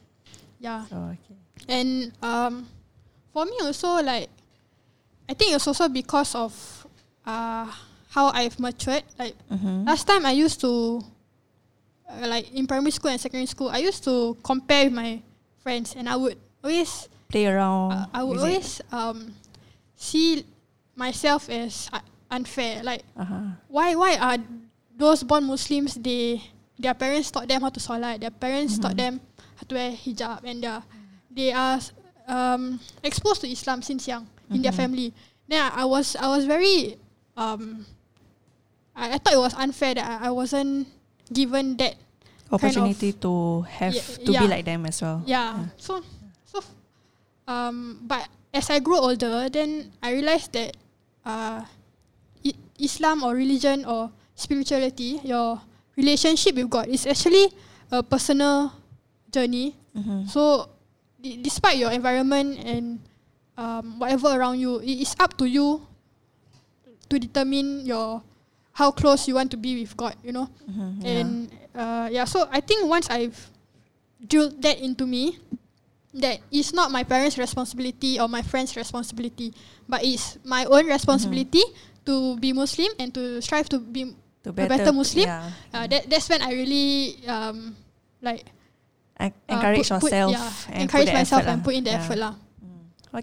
Yeah. 0.60 0.84
so, 0.88 0.96
okay. 1.12 1.36
And 1.68 2.12
um, 2.20 2.66
for 3.32 3.44
me 3.44 3.56
also 3.62 4.00
like, 4.02 4.28
I 5.28 5.32
think 5.34 5.54
it's 5.54 5.66
also 5.68 5.88
because 5.88 6.34
of 6.34 6.52
uh, 7.24 7.70
how 8.14 8.30
I've 8.30 8.58
matured. 8.62 9.02
Like 9.18 9.34
Mhm. 9.50 9.86
last 9.86 10.06
time 10.06 10.22
I 10.24 10.32
used 10.32 10.60
to, 10.62 11.02
uh, 12.08 12.26
like 12.30 12.52
in 12.54 12.66
primary 12.66 12.92
school 12.94 13.10
and 13.10 13.20
secondary 13.20 13.46
school, 13.50 13.68
I 13.68 13.78
used 13.78 14.04
to 14.04 14.36
compare 14.42 14.84
with 14.86 14.94
my 14.94 15.22
friends, 15.62 15.94
and 15.98 16.08
I 16.08 16.16
would 16.16 16.38
always, 16.62 17.08
Play 17.28 17.46
around. 17.50 17.92
uh, 17.92 18.06
I 18.14 18.22
would 18.22 18.38
always 18.38 18.80
um, 18.92 19.34
see 19.96 20.44
myself 20.94 21.48
as 21.50 21.90
uh, 21.92 22.00
unfair. 22.30 22.82
Like 22.86 23.02
Uh-huh. 23.18 23.58
why 23.68 23.94
why 23.98 24.14
are 24.16 24.38
those 24.96 25.26
born 25.26 25.44
Muslims 25.50 25.94
they 25.98 26.38
their 26.78 26.94
parents 26.94 27.30
taught 27.30 27.48
them 27.50 27.62
how 27.62 27.70
to 27.70 27.80
solat, 27.82 28.20
their 28.22 28.30
parents 28.30 28.78
taught 28.78 28.96
them 28.96 29.18
how 29.58 29.64
to 29.66 29.74
wear 29.74 29.90
hijab, 29.90 30.42
and 30.46 30.62
they 30.62 30.68
are 30.70 30.84
they 31.34 31.50
are 31.52 31.80
um, 32.30 32.78
exposed 33.02 33.40
to 33.42 33.48
Islam 33.50 33.82
since 33.82 34.06
young 34.06 34.26
in 34.54 34.62
their 34.62 34.70
Mhm. 34.72 34.76
family. 34.86 35.08
Then 35.50 35.60
I, 35.66 35.82
I 35.82 35.84
was 35.84 36.14
I 36.14 36.28
was 36.30 36.46
very 36.46 36.94
um, 37.36 37.82
I, 38.96 39.14
I 39.14 39.18
thought 39.18 39.34
it 39.34 39.42
was 39.42 39.54
unfair 39.54 39.94
that 39.94 40.06
I, 40.22 40.28
I 40.28 40.30
wasn't 40.30 40.88
given 41.32 41.76
that 41.78 41.96
Opportunity 42.52 43.12
to 43.24 43.62
have 43.80 43.94
Ye- 43.94 44.00
to 44.24 44.30
be 44.30 44.32
yeah. 44.32 44.44
like 44.46 44.64
them 44.64 44.86
as 44.86 45.00
well. 45.02 45.22
yeah. 45.26 45.66
So 45.76 46.02
so 46.44 46.60
um 47.48 47.98
but 48.06 48.28
as 48.52 48.70
I 48.70 48.78
grew 48.78 48.98
older 49.00 49.48
then 49.50 49.90
I 50.02 50.12
realized 50.12 50.52
that 50.52 50.76
uh 51.26 51.64
I- 52.44 52.60
Islam 52.78 53.24
or 53.24 53.34
religion 53.34 53.84
or 53.84 54.10
spirituality, 54.36 55.18
your 55.24 55.60
relationship 55.96 56.54
with 56.54 56.68
God 56.70 56.86
is 56.88 57.06
actually 57.06 57.48
a 57.90 58.02
personal 58.02 58.70
journey. 59.32 59.74
Mhm. 59.96 60.28
So 60.28 60.68
d- 61.22 61.38
despite 61.42 61.78
your 61.78 61.90
environment 61.90 62.58
and 62.62 62.98
um, 63.56 63.98
whatever 63.98 64.34
around 64.34 64.58
you, 64.58 64.78
it 64.82 64.98
is 65.06 65.14
up 65.18 65.38
to 65.38 65.46
you 65.46 65.86
to 67.08 67.18
determine 67.18 67.86
your 67.86 68.22
how 68.74 68.90
close 68.90 69.26
you 69.30 69.34
want 69.38 69.50
to 69.54 69.56
be 69.56 69.80
with 69.80 69.94
God, 69.96 70.14
you 70.22 70.32
know. 70.34 70.50
Mhm, 70.66 70.98
yeah. 71.00 71.10
And 71.22 71.30
uh, 71.74 72.06
yeah, 72.10 72.24
so 72.26 72.46
I 72.50 72.60
think 72.60 72.86
once 72.86 73.06
I've 73.10 73.38
drilled 74.18 74.60
that 74.62 74.78
into 74.82 75.06
me, 75.06 75.38
that 76.14 76.38
it's 76.50 76.72
not 76.74 76.90
my 76.90 77.02
parents' 77.02 77.38
responsibility 77.38 78.18
or 78.18 78.26
my 78.28 78.42
friends' 78.42 78.74
responsibility, 78.76 79.54
but 79.88 80.02
it's 80.04 80.38
my 80.44 80.64
own 80.66 80.86
responsibility 80.86 81.62
to 82.06 82.36
be 82.38 82.52
Muslim 82.52 82.90
and 82.98 83.14
to 83.14 83.40
strive 83.42 83.68
to 83.70 83.78
be. 83.78 84.14
to 84.44 84.50
a 84.50 84.52
better 84.52 84.92
Muslim, 84.92 85.24
Yeah. 85.24 85.48
Uh, 85.72 85.86
that 85.88 86.04
that's 86.10 86.28
when 86.28 86.42
I 86.44 86.52
really 86.52 87.16
um, 87.24 87.72
like 88.20 88.44
En- 89.16 89.32
uh, 89.48 89.54
encourage 89.56 89.88
put- 89.88 90.04
put- 90.04 90.12
yourself 90.12 90.36
yeah, 90.36 90.74
and 90.74 90.82
encourage 90.84 91.08
put 91.08 91.16
myself 91.16 91.42
and 91.48 91.58
lah. 91.60 91.64
put 91.64 91.74
in 91.74 91.82
the 91.84 91.90
Yeah. 91.96 92.00
effort 92.04 92.18
lah. 92.20 92.34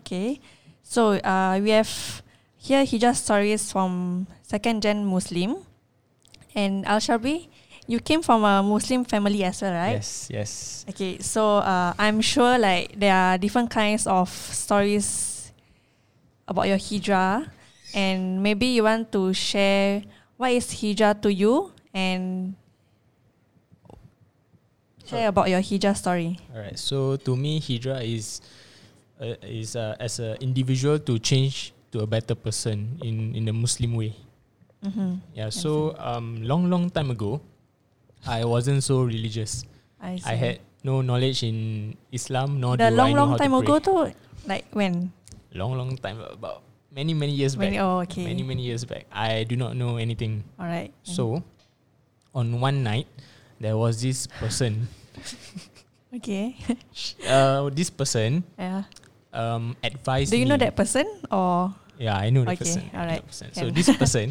Okay. 0.01 0.41
So 0.81 1.21
uh, 1.21 1.61
we 1.61 1.69
have 1.77 2.20
here 2.61 2.85
hijrah 2.85 3.17
stories 3.17 3.71
from 3.73 4.27
second 4.45 4.85
gen 4.85 5.03
Muslim. 5.05 5.57
And 6.53 6.85
Al 6.85 6.99
Shabri, 6.99 7.49
you 7.87 7.99
came 7.99 8.21
from 8.21 8.43
a 8.43 8.61
Muslim 8.61 9.03
family 9.03 9.43
as 9.43 9.61
well, 9.61 9.73
right? 9.73 9.97
Yes, 9.97 10.29
yes. 10.29 10.85
Okay, 10.89 11.17
so 11.19 11.57
uh, 11.57 11.93
I'm 11.97 12.21
sure 12.21 12.59
like 12.59 12.93
there 12.99 13.15
are 13.15 13.37
different 13.37 13.71
kinds 13.71 14.05
of 14.05 14.29
stories 14.29 15.51
about 16.47 16.67
your 16.67 16.77
hijrah, 16.77 17.49
and 17.95 18.43
maybe 18.43 18.67
you 18.67 18.83
want 18.83 19.11
to 19.13 19.33
share 19.33 20.03
what 20.37 20.51
is 20.51 20.69
hijrah 20.69 21.15
to 21.23 21.33
you 21.33 21.71
and 21.93 22.53
share 25.07 25.29
about 25.29 25.49
your 25.49 25.61
hijrah 25.61 25.95
story. 25.95 26.37
Alright. 26.53 26.77
So 26.77 27.15
to 27.15 27.35
me, 27.35 27.59
hijrah 27.59 28.03
is 28.03 28.41
uh, 29.19 29.33
is 29.41 29.75
uh, 29.75 29.95
as 29.99 30.19
an 30.19 30.37
individual 30.41 30.99
to 30.99 31.17
change 31.17 31.73
to 31.91 32.01
a 32.03 32.07
better 32.07 32.35
person 32.35 32.97
in 33.03 33.35
in 33.35 33.43
the 33.45 33.53
Muslim 33.55 33.95
way. 33.95 34.15
Mm-hmm. 34.83 35.21
Yeah. 35.37 35.49
So 35.53 35.93
um, 36.01 36.41
long 36.41 36.69
long 36.71 36.89
time 36.89 37.11
ago, 37.11 37.39
I 38.25 38.43
wasn't 38.45 38.81
so 38.83 39.03
religious. 39.05 39.63
I 40.01 40.17
see. 40.17 40.25
I 40.25 40.35
had 40.35 40.57
no 40.81 41.01
knowledge 41.05 41.45
in 41.45 41.93
Islam, 42.09 42.57
nor 42.57 42.73
the 42.77 42.89
do 42.89 42.95
long 42.97 43.09
I 43.09 43.13
know 43.13 43.19
long 43.21 43.29
how 43.35 43.37
time 43.37 43.53
to 43.53 43.61
ago 43.61 43.75
pray. 43.77 43.85
to 43.85 43.93
like 44.49 44.65
when 44.73 45.13
Long 45.53 45.75
long 45.77 45.93
time 45.99 46.17
about 46.23 46.63
many 46.89 47.13
many 47.13 47.35
years 47.35 47.53
when 47.59 47.75
back. 47.75 47.83
oh 47.83 48.01
okay 48.07 48.23
Many 48.25 48.41
many 48.41 48.63
years 48.65 48.87
back. 48.87 49.05
I 49.13 49.43
do 49.45 49.53
not 49.59 49.75
know 49.77 49.97
anything. 50.01 50.41
all 50.57 50.65
right 50.65 50.89
So, 51.03 51.43
on 52.33 52.57
one 52.63 52.81
night, 52.87 53.05
there 53.61 53.75
was 53.77 53.99
this 54.01 54.25
person. 54.41 54.87
okay 56.17 56.55
Uh, 57.27 57.69
this 57.71 57.89
person 57.93 58.43
yeah 58.57 58.83
um 59.31 59.75
advised. 59.83 60.31
do 60.31 60.37
you 60.39 60.43
know 60.49 60.57
that 60.59 60.75
person 60.75 61.07
or 61.31 61.71
Yeah, 62.01 62.17
I 62.17 62.33
know 62.33 62.41
the 62.41 62.57
Okay, 62.57 62.65
person. 62.65 62.81
Alright. 62.97 63.21
the 63.21 63.27
person. 63.29 63.47
So 63.53 63.69
this 63.69 63.85
person 64.01 64.27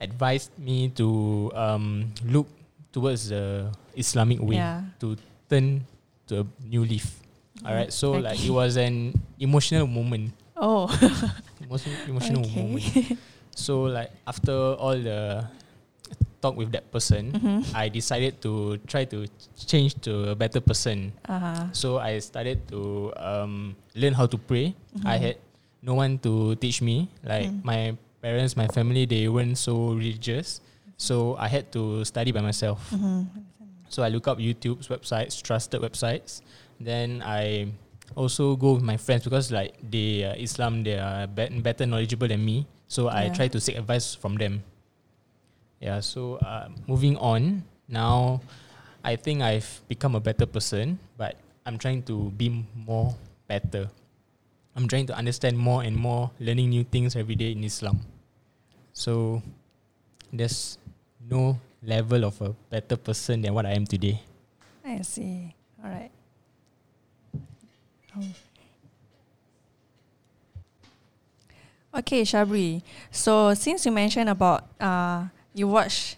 advised 0.00 0.52
me 0.60 0.92
to 1.00 1.48
um 1.56 2.12
look 2.28 2.44
towards 2.92 3.32
the 3.32 3.72
Islamic 3.96 4.36
way 4.44 4.56
yeah 4.60 4.84
to 5.00 5.16
turn 5.48 5.80
to 6.28 6.42
a 6.42 6.44
new 6.60 6.84
leaf. 6.84 7.08
Alright, 7.64 7.88
so 7.92 8.20
like 8.20 8.36
Okay. 8.36 8.48
it 8.48 8.52
was 8.52 8.76
an 8.76 9.16
emotional 9.40 9.88
moment. 9.88 10.32
oh 10.60 10.88
Emotional, 11.64 11.96
emotional 12.08 12.44
okay 12.44 12.60
moment. 12.60 12.84
So 13.56 13.88
like 13.88 14.08
after 14.24 14.52
all 14.76 14.96
the 14.96 15.44
talk 16.40 16.56
with 16.56 16.72
that 16.72 16.88
person, 16.88 17.32
mm-hmm. 17.32 17.76
I 17.76 17.88
decided 17.92 18.40
to 18.40 18.80
try 18.88 19.04
to 19.12 19.28
change 19.56 19.92
to 20.08 20.32
a 20.32 20.34
better 20.34 20.60
person. 20.64 21.12
uh-huh. 21.28 21.68
So 21.76 22.00
I 22.00 22.16
started 22.24 22.64
to 22.72 23.12
um, 23.20 23.76
learn 23.92 24.16
how 24.16 24.24
to 24.24 24.38
pray. 24.40 24.72
I 25.04 25.20
Mhm. 25.20 25.20
had 25.20 25.36
no 25.82 25.94
one 25.94 26.18
to 26.20 26.54
teach 26.56 26.82
me. 26.82 27.08
Like 27.24 27.48
Mm. 27.48 27.64
my 27.64 27.80
parents, 28.20 28.56
my 28.56 28.68
family, 28.68 29.06
they 29.06 29.28
weren't 29.28 29.56
so 29.58 29.92
religious. 29.96 30.60
So 31.00 31.36
I 31.40 31.48
had 31.48 31.72
to 31.72 32.04
study 32.04 32.32
by 32.32 32.40
myself. 32.44 32.78
Mhm. 32.92 33.26
So 33.88 34.02
I 34.04 34.08
look 34.12 34.28
up 34.28 34.38
YouTube's 34.38 34.88
websites, 34.92 35.40
trusted 35.40 35.80
websites. 35.80 36.42
Then 36.78 37.22
I 37.24 37.72
also 38.14 38.56
go 38.56 38.74
with 38.76 38.84
my 38.84 38.96
friends 38.96 39.24
because 39.24 39.50
like 39.50 39.74
they 39.80 40.24
uh, 40.24 40.34
Islam, 40.36 40.84
they 40.84 40.98
are 41.00 41.26
bet- 41.26 41.56
better 41.62 41.86
knowledgeable 41.86 42.28
than 42.28 42.44
me. 42.44 42.66
So 42.86 43.08
I 43.08 43.28
try 43.30 43.48
to 43.48 43.58
seek 43.60 43.76
advice 43.78 44.14
from 44.14 44.36
them. 44.36 44.62
Yeah. 45.80 46.00
So 46.00 46.36
uh, 46.44 46.68
moving 46.86 47.16
on 47.16 47.64
now, 47.88 48.40
I 49.02 49.16
think 49.16 49.40
I've 49.42 49.80
become 49.88 50.14
a 50.14 50.20
better 50.20 50.44
person, 50.44 50.98
but 51.16 51.36
I'm 51.64 51.78
trying 51.78 52.02
to 52.04 52.30
be 52.36 52.64
more 52.74 53.14
better. 53.48 53.88
I'm 54.80 54.88
trying 54.88 55.04
to 55.12 55.14
understand 55.14 55.60
more 55.60 55.84
and 55.84 55.92
more, 55.94 56.32
learning 56.40 56.70
new 56.70 56.84
things 56.84 57.12
every 57.12 57.36
day 57.36 57.52
in 57.52 57.60
Islam. 57.64 58.00
So 58.96 59.42
there's 60.32 60.78
no 61.20 61.60
level 61.84 62.24
of 62.24 62.40
a 62.40 62.56
better 62.72 62.96
person 62.96 63.42
than 63.42 63.52
what 63.52 63.66
I 63.66 63.76
am 63.76 63.84
today. 63.84 64.22
I 64.80 65.02
see. 65.02 65.54
All 65.84 65.90
right. 65.90 66.10
Oh. 68.16 68.24
Okay, 72.00 72.22
Shabri. 72.22 72.80
So 73.10 73.52
since 73.52 73.84
you 73.84 73.92
mentioned 73.92 74.30
about 74.30 74.64
uh 74.80 75.28
you 75.52 75.68
watch 75.68 76.16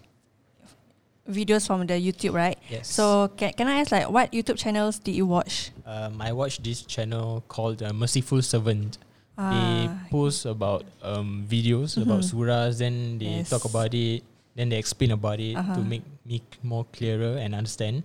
videos 1.28 1.66
from 1.66 1.84
the 1.86 1.98
YouTube, 1.98 2.34
right? 2.34 2.58
Yes. 2.70 2.86
So 2.94 3.26
can 3.34 3.52
can 3.58 3.66
I 3.66 3.80
ask 3.80 3.90
like 3.90 4.08
what 4.08 4.30
YouTube 4.30 4.56
channels 4.56 5.00
did 5.02 5.18
you 5.18 5.26
watch? 5.26 5.72
Um, 5.92 6.20
I 6.20 6.32
watched 6.32 6.64
this 6.64 6.82
channel 6.88 7.44
called 7.48 7.82
uh, 7.82 7.92
Merciful 7.92 8.40
Servant. 8.42 8.96
they 9.32 9.88
Ah, 9.88 9.96
post 10.12 10.44
about 10.44 10.84
um, 11.00 11.48
videos 11.48 11.96
about 11.96 12.20
Mhm. 12.20 12.28
surahs, 12.36 12.78
then 12.84 13.16
they 13.16 13.40
talk 13.48 13.64
about 13.64 13.88
it, 13.96 14.20
then 14.56 14.68
they 14.68 14.76
explain 14.76 15.10
about 15.16 15.40
it 15.40 15.56
Uh-huh. 15.56 15.72
to 15.76 15.80
make 15.80 16.04
me 16.28 16.44
more 16.62 16.84
clearer 16.92 17.40
and 17.40 17.56
understand. 17.56 18.04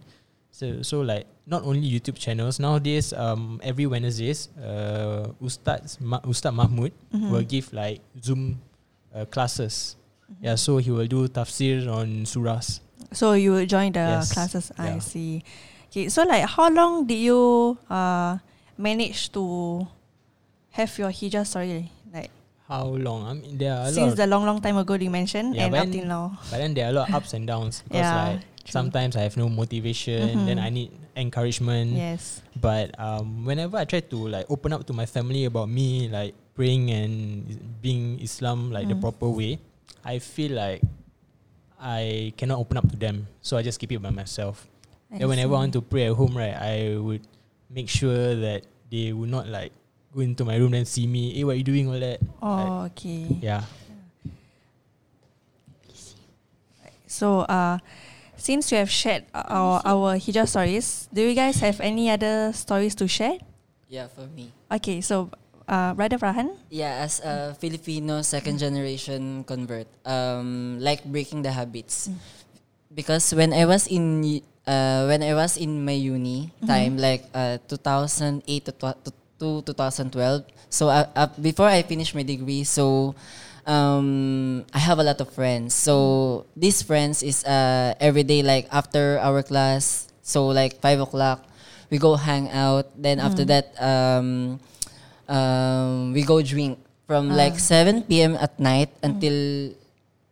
So, 0.56 0.82
so 0.88 1.04
like 1.04 1.28
not 1.46 1.68
only 1.68 1.84
YouTube 1.84 2.16
channels 2.16 2.64
nowadays. 2.64 3.12
Um, 3.12 3.60
every 3.62 3.86
Wednesdays, 3.92 4.48
uh, 4.56 5.36
Ustaz 5.44 6.00
Ma- 6.00 6.24
Ustaz 6.24 6.56
Mahmud 6.56 6.96
mhm. 7.12 7.28
will 7.30 7.44
give 7.44 7.76
like 7.76 8.00
Zoom 8.24 8.64
uh, 9.12 9.28
classes. 9.28 10.00
Mm-hmm. 10.32 10.44
Yeah, 10.48 10.56
so 10.56 10.80
he 10.80 10.90
will 10.96 11.12
do 11.12 11.28
tafsir 11.28 11.92
on 11.92 12.24
surahs. 12.24 12.80
So 13.12 13.36
you 13.36 13.52
will 13.52 13.68
join 13.68 13.92
the 13.92 14.24
Yes. 14.24 14.32
classes. 14.32 14.72
I 14.80 14.96
Yeah. 14.96 15.04
see. 15.04 15.32
Okay, 15.88 16.10
so 16.10 16.24
like 16.24 16.44
how 16.46 16.70
long 16.70 17.08
did 17.08 17.18
you 17.20 17.78
uh 17.90 18.38
manage 18.78 19.32
to 19.32 19.88
have 20.72 20.92
your 21.00 21.10
hijab 21.10 21.48
story? 21.48 21.92
Like 22.14 22.30
How 22.68 22.86
long? 23.00 23.24
I 23.26 23.34
mean, 23.34 23.58
there 23.58 23.74
are 23.74 23.88
a 23.88 23.92
since 23.92 24.16
the 24.20 24.28
long 24.28 24.44
long 24.46 24.60
time 24.62 24.76
ago 24.78 24.94
you 25.00 25.10
mentioned 25.10 25.56
Yeah, 25.56 25.72
and 25.72 25.76
up 25.76 25.88
till 25.92 26.06
now. 26.06 26.36
but 26.52 26.60
then 26.60 26.74
there 26.76 26.86
are 26.88 26.92
a 26.92 26.98
lot 27.00 27.10
of 27.10 27.16
ups 27.16 27.32
and 27.34 27.48
downs 27.48 27.82
because 27.88 28.04
Yeah, 28.04 28.20
like 28.36 28.40
true. 28.68 28.76
sometimes 28.76 29.16
I 29.16 29.24
have 29.24 29.38
no 29.40 29.48
motivation. 29.48 30.44
Then 30.46 30.60
Mhm. 30.60 30.68
I 30.68 30.70
need 30.70 30.92
encouragement. 31.16 31.96
Yes. 31.96 32.44
But 32.60 32.92
um, 33.00 33.48
whenever 33.48 33.78
I 33.80 33.86
try 33.88 34.02
to 34.04 34.18
like 34.28 34.46
open 34.52 34.74
up 34.76 34.84
to 34.92 34.94
my 34.94 35.08
family 35.08 35.46
about 35.48 35.70
me 35.72 36.12
like 36.12 36.36
praying 36.54 36.92
and 36.92 37.48
being 37.82 38.20
Islam 38.20 38.70
like 38.76 38.92
the 38.92 38.98
Mm. 39.00 39.02
proper 39.08 39.30
way, 39.32 39.64
I 40.04 40.20
feel 40.20 40.52
like 40.52 40.84
I 41.80 42.34
cannot 42.36 42.60
open 42.60 42.76
up 42.78 42.90
to 42.92 42.98
them. 43.00 43.32
So 43.42 43.56
I 43.56 43.64
just 43.64 43.80
keep 43.80 43.92
it 43.96 44.02
by 44.04 44.10
myself. 44.12 44.68
I 45.12 45.18
then 45.20 45.28
whenever 45.30 45.56
I 45.56 45.64
want 45.64 45.74
to 45.74 45.82
pray 45.82 46.08
at 46.08 46.16
home, 46.16 46.36
right, 46.36 46.54
I 46.56 46.98
would 47.00 47.24
make 47.72 47.88
sure 47.88 48.36
that 48.36 48.64
they 48.92 49.14
would 49.14 49.30
not 49.32 49.48
like 49.48 49.72
go 50.14 50.20
into 50.22 50.44
my 50.44 50.56
room 50.58 50.74
and 50.74 50.88
see 50.88 51.08
me. 51.08 51.34
Hey, 51.34 51.44
what 51.44 51.56
are 51.56 51.60
you 51.60 51.64
doing? 51.68 51.88
All 51.88 52.00
that. 52.00 52.20
Oh, 52.42 52.92
okay. 52.92 53.40
Yeah. 53.42 53.64
So 57.08 57.48
uh 57.48 57.80
since 58.38 58.70
you 58.72 58.78
have 58.78 58.92
shared 58.92 59.26
our 59.34 59.82
our 59.86 60.20
hijrah 60.20 60.46
stories, 60.46 61.08
do 61.12 61.24
you 61.24 61.34
guys 61.34 61.60
have 61.64 61.80
any 61.82 62.12
other 62.12 62.52
stories 62.54 62.94
to 63.02 63.08
share? 63.08 63.40
Yeah, 63.88 64.12
for 64.12 64.28
me. 64.28 64.52
Okay, 64.70 65.00
so 65.02 65.32
uh 65.68 65.96
brother 65.96 66.20
Farhan? 66.20 66.52
Yeah, 66.70 67.02
as 67.08 67.24
a 67.24 67.56
Filipino 67.56 68.22
second 68.22 68.60
generation 68.60 69.44
convert, 69.48 69.88
um, 70.06 70.78
like 70.84 71.04
breaking 71.08 71.42
the 71.48 71.52
habits. 71.56 72.12
Because 72.94 73.32
when 73.34 73.54
I 73.56 73.64
was 73.66 73.88
in 73.88 74.22
y- 74.22 74.44
uh, 74.68 75.08
when 75.08 75.24
I 75.24 75.34
was 75.34 75.56
in 75.58 75.84
my 75.86 75.96
uni 75.96 76.52
time, 76.68 77.00
like 77.00 77.24
uh, 77.34 77.58
2008 77.68 78.44
to, 78.66 78.72
to, 78.76 79.12
to 79.40 79.62
2012. 79.64 80.44
So 80.70 80.90
uh, 80.90 81.08
uh, 81.16 81.28
before 81.42 81.68
I 81.72 81.82
finished 81.82 82.14
my 82.14 82.24
degree, 82.24 82.66
so 82.66 83.16
um, 83.66 84.66
I 84.74 84.80
have 84.80 85.00
a 85.00 85.04
lot 85.04 85.20
of 85.22 85.32
friends. 85.32 85.74
So 85.74 86.46
these 86.56 86.84
friends 86.84 87.24
is 87.24 87.44
uh, 87.46 87.96
every 88.00 88.24
day 88.24 88.44
like 88.44 88.68
after 88.72 89.18
our 89.24 89.42
class. 89.42 90.12
So 90.22 90.48
like 90.48 90.82
five 90.82 91.00
o'clock, 91.00 91.48
we 91.90 91.98
go 91.98 92.16
hang 92.16 92.52
out. 92.52 92.92
Then 93.00 93.20
after 93.20 93.46
that, 93.46 93.72
um, 93.80 94.60
um, 95.30 96.12
we 96.12 96.24
go 96.24 96.42
drink 96.42 96.80
from 97.08 97.30
like 97.32 97.58
7 97.58 98.04
p.m. 98.04 98.36
at 98.36 98.60
night 98.60 98.92
until 99.02 99.72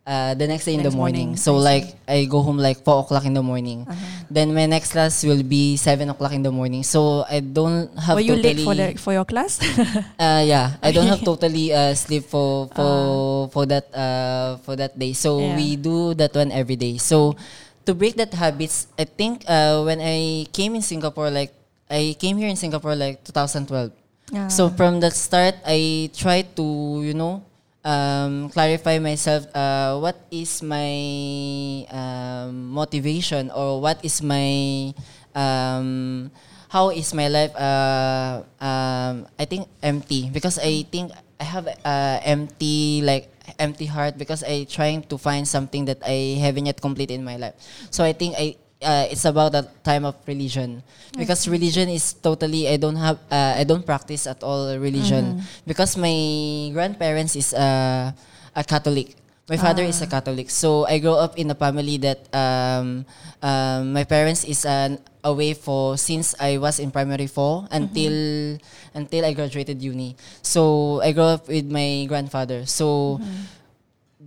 uh, 0.06 0.34
the 0.38 0.46
next 0.46 0.64
day 0.64 0.74
in 0.78 0.82
Next 0.86 0.94
the 0.94 0.96
morning. 0.96 1.34
morning, 1.34 1.36
So 1.36 1.58
I 1.58 1.66
like 1.82 1.86
I 2.06 2.24
go 2.30 2.40
home 2.40 2.58
like 2.62 2.78
4 2.86 3.02
o'clock 3.02 3.26
in 3.26 3.34
the 3.34 3.42
morning. 3.42 3.82
Uh-huh. 3.90 3.98
Then 4.30 4.54
my 4.54 4.66
next 4.66 4.92
class 4.94 5.24
will 5.26 5.42
be 5.42 5.76
7 5.76 6.08
o'clock 6.08 6.32
in 6.32 6.42
the 6.46 6.52
morning. 6.54 6.82
So 6.86 7.26
I 7.28 7.40
don't 7.40 7.90
have 7.98 8.14
Were 8.14 8.22
you 8.22 8.38
totally, 8.38 8.54
late 8.54 8.64
for 8.64 8.74
the 8.74 8.86
for 9.02 9.12
your 9.12 9.26
class? 9.26 9.58
uh, 10.18 10.42
yeah, 10.46 10.78
I 10.82 10.92
don't 10.94 11.10
have 11.10 11.20
totally 11.26 11.74
uh, 11.74 11.94
sleep 11.98 12.24
for 12.30 12.70
for 12.70 13.50
for 13.50 13.66
that 13.66 13.90
uh, 13.90 14.56
for 14.62 14.76
that 14.78 14.94
day. 14.98 15.12
So 15.12 15.42
Yeah. 15.42 15.56
we 15.58 15.74
do 15.76 16.14
that 16.14 16.30
one 16.34 16.54
every 16.54 16.76
day. 16.78 16.96
So 17.02 17.34
to 17.86 17.94
break 17.94 18.14
that 18.22 18.30
habits, 18.34 18.86
I 18.98 19.04
think 19.10 19.42
uh, 19.50 19.82
when 19.82 19.98
I 19.98 20.46
came 20.54 20.74
in 20.78 20.82
Singapore, 20.86 21.30
like 21.34 21.50
I 21.90 22.14
came 22.18 22.38
here 22.38 22.48
in 22.48 22.56
Singapore 22.56 22.94
like 22.94 23.22
2012. 23.26 23.90
Yeah. 24.30 24.48
So 24.50 24.70
from 24.70 24.98
the 25.02 25.10
start, 25.10 25.54
I 25.66 26.10
tried 26.14 26.54
to 26.58 26.66
you 27.02 27.14
know 27.14 27.42
um, 27.86 28.50
clarify 28.50 28.98
myself. 28.98 29.46
Uh, 29.54 29.96
what 30.02 30.18
is 30.34 30.60
my 30.60 30.90
um, 31.94 32.74
motivation 32.74 33.48
or 33.54 33.80
what 33.80 34.02
is 34.04 34.20
my 34.20 34.92
um, 35.34 36.30
how 36.68 36.90
is 36.90 37.14
my 37.14 37.30
life? 37.30 37.54
Uh, 37.54 38.42
um, 38.58 39.30
I 39.38 39.46
think 39.46 39.70
empty 39.82 40.28
because 40.28 40.58
I 40.58 40.82
think 40.90 41.14
I 41.38 41.44
have 41.44 41.70
uh, 41.70 42.18
empty 42.26 43.00
like 43.06 43.30
empty 43.58 43.86
heart 43.86 44.18
because 44.18 44.42
I 44.42 44.64
trying 44.66 45.06
to 45.06 45.16
find 45.16 45.46
something 45.46 45.86
that 45.86 46.02
I 46.02 46.36
haven't 46.42 46.66
yet 46.66 46.82
complete 46.82 47.14
in 47.14 47.22
my 47.22 47.36
life. 47.38 47.54
So 47.94 48.02
I 48.02 48.12
think 48.12 48.34
I 48.36 48.56
uh, 48.82 49.06
it's 49.10 49.24
about 49.24 49.52
the 49.52 49.68
time 49.84 50.04
of 50.04 50.16
religion. 50.26 50.82
Because 51.16 51.48
religion 51.48 51.88
is 51.88 52.12
totally 52.12 52.68
I 52.68 52.76
don't 52.76 52.96
have 52.96 53.18
uh, 53.30 53.54
I 53.56 53.64
don't 53.64 53.84
practice 53.86 54.26
at 54.26 54.42
all 54.42 54.76
religion. 54.78 55.40
Because 55.66 55.96
my 55.96 56.70
grandparents 56.72 57.36
is 57.36 57.54
uh, 57.54 58.12
a 58.54 58.64
Catholic. 58.64 59.16
My 59.48 59.56
father 59.56 59.86
is 59.86 60.02
a 60.02 60.10
Catholic, 60.10 60.50
so 60.50 60.90
I 60.90 60.98
grew 60.98 61.14
up 61.14 61.38
in 61.38 61.46
a 61.48 61.54
family 61.54 61.98
that 62.02 62.18
um, 62.34 63.06
um, 63.38 63.92
my 63.94 64.02
parents 64.02 64.42
is 64.42 64.66
uh, 64.66 64.98
away 65.22 65.54
for 65.54 65.94
since 65.96 66.34
I 66.42 66.58
was 66.58 66.82
in 66.82 66.90
primary 66.90 67.30
four 67.30 67.68
until 67.70 68.58
until 68.90 69.22
I 69.22 69.38
graduated 69.38 69.78
uni. 69.78 70.18
So 70.42 70.98
I 70.98 71.12
grew 71.14 71.30
up 71.38 71.46
with 71.46 71.70
my 71.70 72.10
grandfather. 72.10 72.66
So 72.66 73.22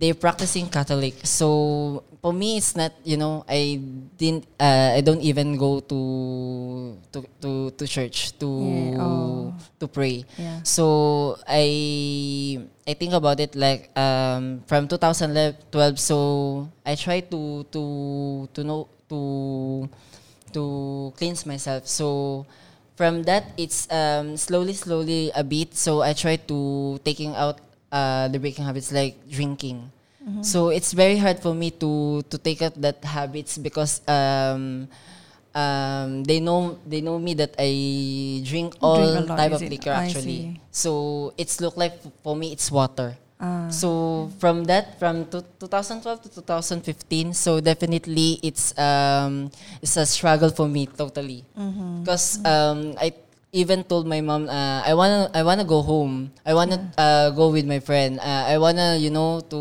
they're 0.00 0.16
practicing 0.16 0.66
Catholic. 0.72 1.20
So 1.28 2.02
for 2.24 2.32
me, 2.32 2.56
it's 2.56 2.74
not 2.74 2.96
you 3.04 3.20
know 3.20 3.44
I 3.44 3.76
didn't 4.16 4.48
uh, 4.56 4.96
I 4.96 5.04
don't 5.04 5.20
even 5.20 5.60
go 5.60 5.84
to 5.84 6.00
to 7.12 7.18
to, 7.44 7.50
to 7.76 7.84
church 7.86 8.32
to 8.40 8.48
Yeah, 8.48 8.96
oh. 9.04 9.52
to 9.78 9.86
pray. 9.86 10.24
Yeah. 10.40 10.64
So 10.64 11.36
I 11.44 12.64
I 12.88 12.96
think 12.96 13.12
about 13.12 13.38
it 13.44 13.52
like 13.54 13.92
um, 13.92 14.64
from 14.64 14.88
2012. 14.88 15.68
So 16.00 16.16
I 16.82 16.96
try 16.96 17.20
to 17.20 17.68
to 17.68 17.82
to 18.56 18.60
know 18.64 18.88
to 19.12 19.84
to 20.56 20.62
cleanse 21.20 21.44
myself. 21.44 21.84
So 21.86 22.46
from 22.96 23.22
that, 23.28 23.52
it's 23.60 23.84
um, 23.92 24.36
slowly 24.40 24.72
slowly 24.72 25.28
a 25.36 25.44
bit. 25.44 25.76
So 25.76 26.00
I 26.00 26.16
try 26.16 26.36
to 26.48 26.98
taking 27.04 27.36
out 27.36 27.60
uh, 27.92 28.28
the 28.28 28.38
breaking 28.38 28.64
habits 28.64 28.92
like 28.92 29.16
drinking. 29.28 29.90
So 30.42 30.68
it's 30.70 30.92
very 30.94 31.16
hard 31.18 31.40
for 31.42 31.52
me 31.54 31.70
to 31.82 32.22
to 32.30 32.36
take 32.38 32.62
out 32.62 32.78
that 32.80 33.02
habits 33.02 33.58
because 33.58 33.98
um, 34.06 34.86
um, 35.54 36.22
they 36.24 36.38
know 36.40 36.78
they 36.86 37.00
know 37.00 37.18
me 37.18 37.34
that 37.34 37.54
I 37.58 38.40
drink 38.46 38.76
all 38.80 39.10
Drink 39.10 39.28
lot, 39.28 39.36
type 39.36 39.52
of 39.52 39.62
liquor 39.62 39.90
actually. 39.90 40.60
So 40.70 41.32
it's 41.36 41.60
look 41.60 41.76
like 41.76 41.98
f- 42.04 42.12
for 42.22 42.36
me 42.36 42.52
it's 42.52 42.70
water. 42.70 43.16
Ah. 43.40 43.68
So 43.72 44.30
from 44.38 44.64
that 44.70 44.98
from 45.00 45.26
to 45.34 45.42
2012 45.58 46.22
to 46.22 46.28
2015, 46.44 47.34
so 47.34 47.58
definitely 47.60 48.38
it's 48.44 48.76
um 48.78 49.50
it's 49.82 49.96
a 49.96 50.06
struggle 50.06 50.50
for 50.50 50.68
me 50.68 50.86
totally 50.86 51.42
Mm-hmm. 51.58 52.04
because 52.04 52.38
um 52.44 52.94
I 53.00 53.12
even 53.52 53.82
told 53.84 54.06
my 54.06 54.20
mom 54.20 54.48
uh, 54.48 54.82
I 54.86 54.94
wanna 54.94 55.30
I 55.34 55.42
wanna 55.42 55.64
go 55.64 55.82
home. 55.82 56.30
I 56.46 56.54
wanna 56.54 56.90
uh, 56.96 57.30
go 57.30 57.50
with 57.50 57.66
my 57.66 57.80
friend. 57.80 58.18
Uh, 58.18 58.46
I 58.46 58.58
wanna 58.58 58.96
you 58.96 59.10
know 59.10 59.40
to 59.50 59.60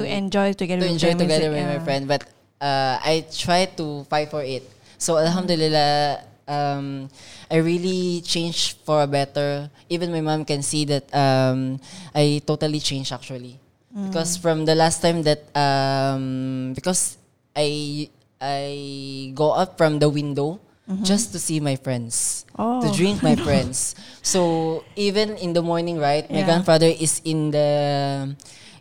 to 0.00 0.04
enjoy 0.04 0.52
together 0.52 0.84
to 0.84 0.86
with 0.86 1.00
enjoy 1.00 1.16
them, 1.16 1.24
together 1.24 1.48
it? 1.48 1.56
with 1.56 1.66
my 1.66 1.80
friend. 1.80 2.06
But 2.08 2.28
uh, 2.60 3.00
I 3.00 3.24
try 3.32 3.66
to 3.80 4.04
fight 4.08 4.30
for 4.30 4.42
it. 4.44 4.62
So 4.98 5.16
Alhamdulillah, 5.18 6.20
um, 6.48 7.08
I 7.50 7.56
really 7.56 8.20
changed 8.20 8.84
for 8.84 9.02
a 9.02 9.06
better. 9.08 9.70
Even 9.88 10.12
my 10.12 10.20
mom 10.20 10.44
can 10.44 10.62
see 10.62 10.84
that 10.86 11.08
um, 11.14 11.80
I 12.14 12.42
totally 12.46 12.80
changed 12.80 13.12
actually. 13.12 13.58
Mm. 13.96 14.08
Because 14.08 14.36
from 14.36 14.64
the 14.64 14.74
last 14.74 15.00
time 15.00 15.22
that 15.24 15.48
um, 15.56 16.72
because 16.74 17.16
I 17.56 18.08
I 18.40 19.32
go 19.34 19.52
up 19.52 19.78
from 19.78 19.98
the 19.98 20.08
window 20.12 20.60
just 21.02 21.32
to 21.32 21.38
see 21.38 21.60
my 21.60 21.76
friends, 21.76 22.44
to 22.56 22.62
Mm-hmm. 22.62 22.88
Oh. 22.88 22.92
drink 22.94 23.22
my 23.22 23.34
friends. 23.46 23.94
So 24.22 24.84
even 24.96 25.36
in 25.40 25.52
the 25.56 25.62
morning, 25.62 25.98
right? 25.98 26.28
My 26.30 26.42
grandfather 26.44 26.86
is 26.92 27.20
in 27.24 27.50
the 27.50 27.68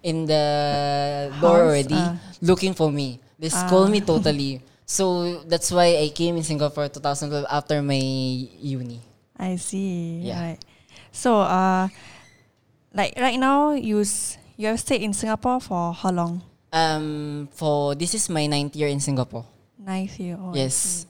in 0.04 0.26
the 0.28 0.46
door 1.40 1.64
already 1.72 1.96
ah. 1.96 2.20
looking 2.44 2.74
for 2.76 2.92
me. 2.92 3.20
They 3.40 3.48
scold 3.50 3.88
me 3.90 4.02
totally. 4.06 4.60
So 4.86 5.40
that's 5.48 5.72
why 5.72 5.96
I 5.96 6.12
came 6.12 6.36
in 6.36 6.44
Singapore 6.44 6.92
2012 6.92 7.48
after 7.50 7.80
my 7.82 8.04
uni. 8.60 9.00
I 9.40 9.56
see. 9.56 10.28
Yeah. 10.28 10.40
Right. 10.54 10.60
So, 11.16 11.40
uh, 11.40 11.88
like 12.94 13.16
right 13.18 13.40
now, 13.40 13.72
you 13.74 14.02
s- 14.02 14.38
you 14.60 14.68
have 14.68 14.80
stayed 14.80 15.02
in 15.02 15.14
Singapore 15.16 15.60
for 15.64 15.94
how 15.96 16.12
long? 16.12 16.42
Um, 16.74 17.48
for 17.56 17.96
this 17.96 18.14
is 18.14 18.28
my 18.30 18.46
ninth 18.46 18.76
year 18.76 18.88
in 18.92 19.00
Singapore. 19.00 19.46
Ninth 19.80 20.20
year. 20.20 20.38
Oh, 20.40 20.54
yes. 20.54 21.06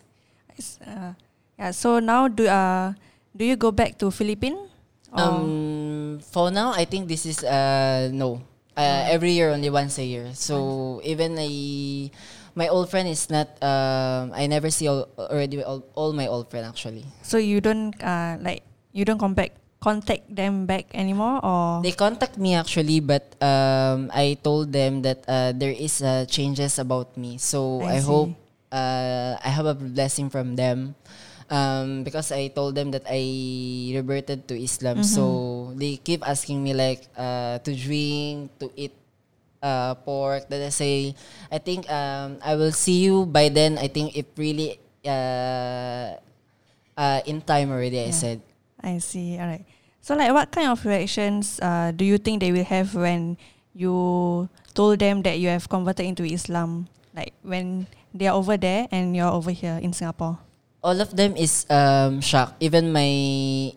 It's, 0.63 0.79
uh, 0.79 1.11
yeah. 1.59 1.71
So 1.75 1.99
now 1.99 2.31
do 2.31 2.47
uh 2.47 2.95
do 3.35 3.43
you 3.43 3.59
go 3.59 3.75
back 3.75 3.99
to 3.99 4.07
Philippines? 4.07 4.71
Um, 5.13 6.17
for 6.33 6.49
now, 6.49 6.71
I 6.73 6.87
think 6.87 7.11
this 7.11 7.27
is 7.27 7.43
uh 7.43 8.07
no. 8.15 8.39
Uh, 8.73 9.05
every 9.05 9.37
year 9.37 9.53
only 9.53 9.69
once 9.69 10.01
a 10.01 10.05
year. 10.07 10.33
So 10.33 10.97
even 11.05 11.37
I, 11.37 12.09
my 12.57 12.73
old 12.73 12.89
friend 12.89 13.05
is 13.05 13.29
not. 13.29 13.45
Um, 13.61 14.33
I 14.33 14.47
never 14.49 14.73
see 14.73 14.87
all, 14.89 15.05
already 15.13 15.61
all, 15.61 15.85
all 15.93 16.09
my 16.09 16.25
old 16.25 16.49
friend 16.49 16.65
actually. 16.65 17.05
so 17.21 17.37
you 17.37 17.61
don't 17.61 17.93
uh 18.01 18.41
like 18.41 18.65
you 18.89 19.05
don't 19.05 19.21
come 19.21 19.37
back 19.37 19.53
contact 19.77 20.25
them 20.31 20.65
back 20.65 20.87
anymore 20.95 21.43
or 21.43 21.83
They 21.83 21.91
contact 21.91 22.39
me 22.39 22.55
actually, 22.55 23.03
but 23.03 23.35
um, 23.43 24.09
I 24.15 24.39
told 24.41 24.71
them 24.71 25.03
that 25.03 25.27
uh, 25.27 25.51
there 25.51 25.75
is 25.75 26.01
uh, 26.01 26.23
changes 26.25 26.79
about 26.79 27.13
me. 27.19 27.37
So 27.37 27.83
I 27.83 27.99
I, 27.99 27.99
hope. 27.99 28.31
Uh, 28.73 29.37
I 29.37 29.49
have 29.53 29.69
a 29.69 29.77
blessing 29.77 30.33
from 30.33 30.57
them. 30.57 30.97
Um, 31.53 32.01
because 32.01 32.31
I 32.31 32.47
told 32.49 32.73
them 32.73 32.89
that 32.97 33.03
I 33.05 33.21
reverted 33.93 34.47
to 34.47 34.57
Islam, 34.57 35.05
Mm-hmm. 35.05 35.13
so 35.13 35.23
they 35.77 36.01
keep 36.01 36.25
asking 36.25 36.63
me 36.63 36.73
like 36.73 37.05
uh, 37.13 37.59
to 37.61 37.71
drink, 37.77 38.49
to 38.57 38.71
eat 38.73 38.95
uh, 39.61 39.93
pork. 40.01 40.49
That 40.49 40.65
I 40.65 40.73
say, 40.73 41.13
I 41.51 41.59
think 41.61 41.85
um, 41.91 42.39
I 42.41 42.55
will 42.55 42.71
see 42.73 43.05
you 43.05 43.27
by 43.29 43.53
then. 43.53 43.77
I 43.77 43.85
think 43.85 44.17
it 44.17 44.33
really 44.33 44.79
uh, 45.05 46.17
uh, 46.97 47.19
in 47.27 47.41
time 47.45 47.69
already. 47.69 48.01
I 48.01 48.09
said. 48.09 48.41
I 48.81 48.97
see. 48.97 49.37
All 49.37 49.45
right. 49.45 49.67
So 50.01 50.15
like 50.15 50.33
what 50.33 50.49
kind 50.49 50.71
of 50.73 50.81
reactions 50.87 51.59
uh, 51.61 51.91
do 51.93 52.03
you 52.03 52.17
think 52.17 52.39
they 52.41 52.51
will 52.51 52.65
have 52.65 52.95
when 52.95 53.37
you 53.75 54.49
told 54.73 54.99
them 54.99 55.21
that 55.23 55.37
you 55.37 55.49
have 55.53 55.69
converted 55.69 56.07
into 56.07 56.23
Islam? 56.23 56.87
Like 57.13 57.33
when 57.43 57.85
they 58.13 58.27
are 58.27 58.35
over 58.37 58.57
there 58.57 58.87
and 58.91 59.15
you're 59.15 59.31
over 59.31 59.51
here 59.51 59.79
in 59.81 59.93
Singapore. 59.93 60.37
all 60.83 60.99
of 60.99 61.15
them 61.15 61.31
is 61.39 61.63
um 61.71 62.19
shocked 62.19 62.59
even 62.59 62.91
my 62.91 63.07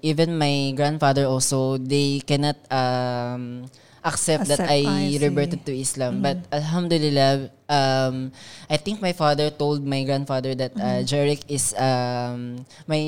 even 0.03 0.35
my 0.35 0.75
grandfather 0.75 1.23
also 1.23 1.79
they 1.79 2.19
cannot 2.27 2.59
um 2.67 3.63
accept, 4.07 4.47
that 4.47 4.63
I, 4.71 4.87
I 4.87 5.19
reverted 5.19 5.67
to 5.67 5.75
Islam. 5.75 6.23
But 6.23 6.39
alhamdulillah 6.55 7.51
um 7.67 8.31
I 8.71 8.77
think 8.79 9.03
my 9.03 9.11
father 9.11 9.51
told 9.51 9.83
my 9.83 10.03
grandfather 10.07 10.55
that 10.55 10.79
uh, 10.79 11.03
Jarek 11.03 11.43
is 11.51 11.75
um 11.75 12.63
my 12.87 13.03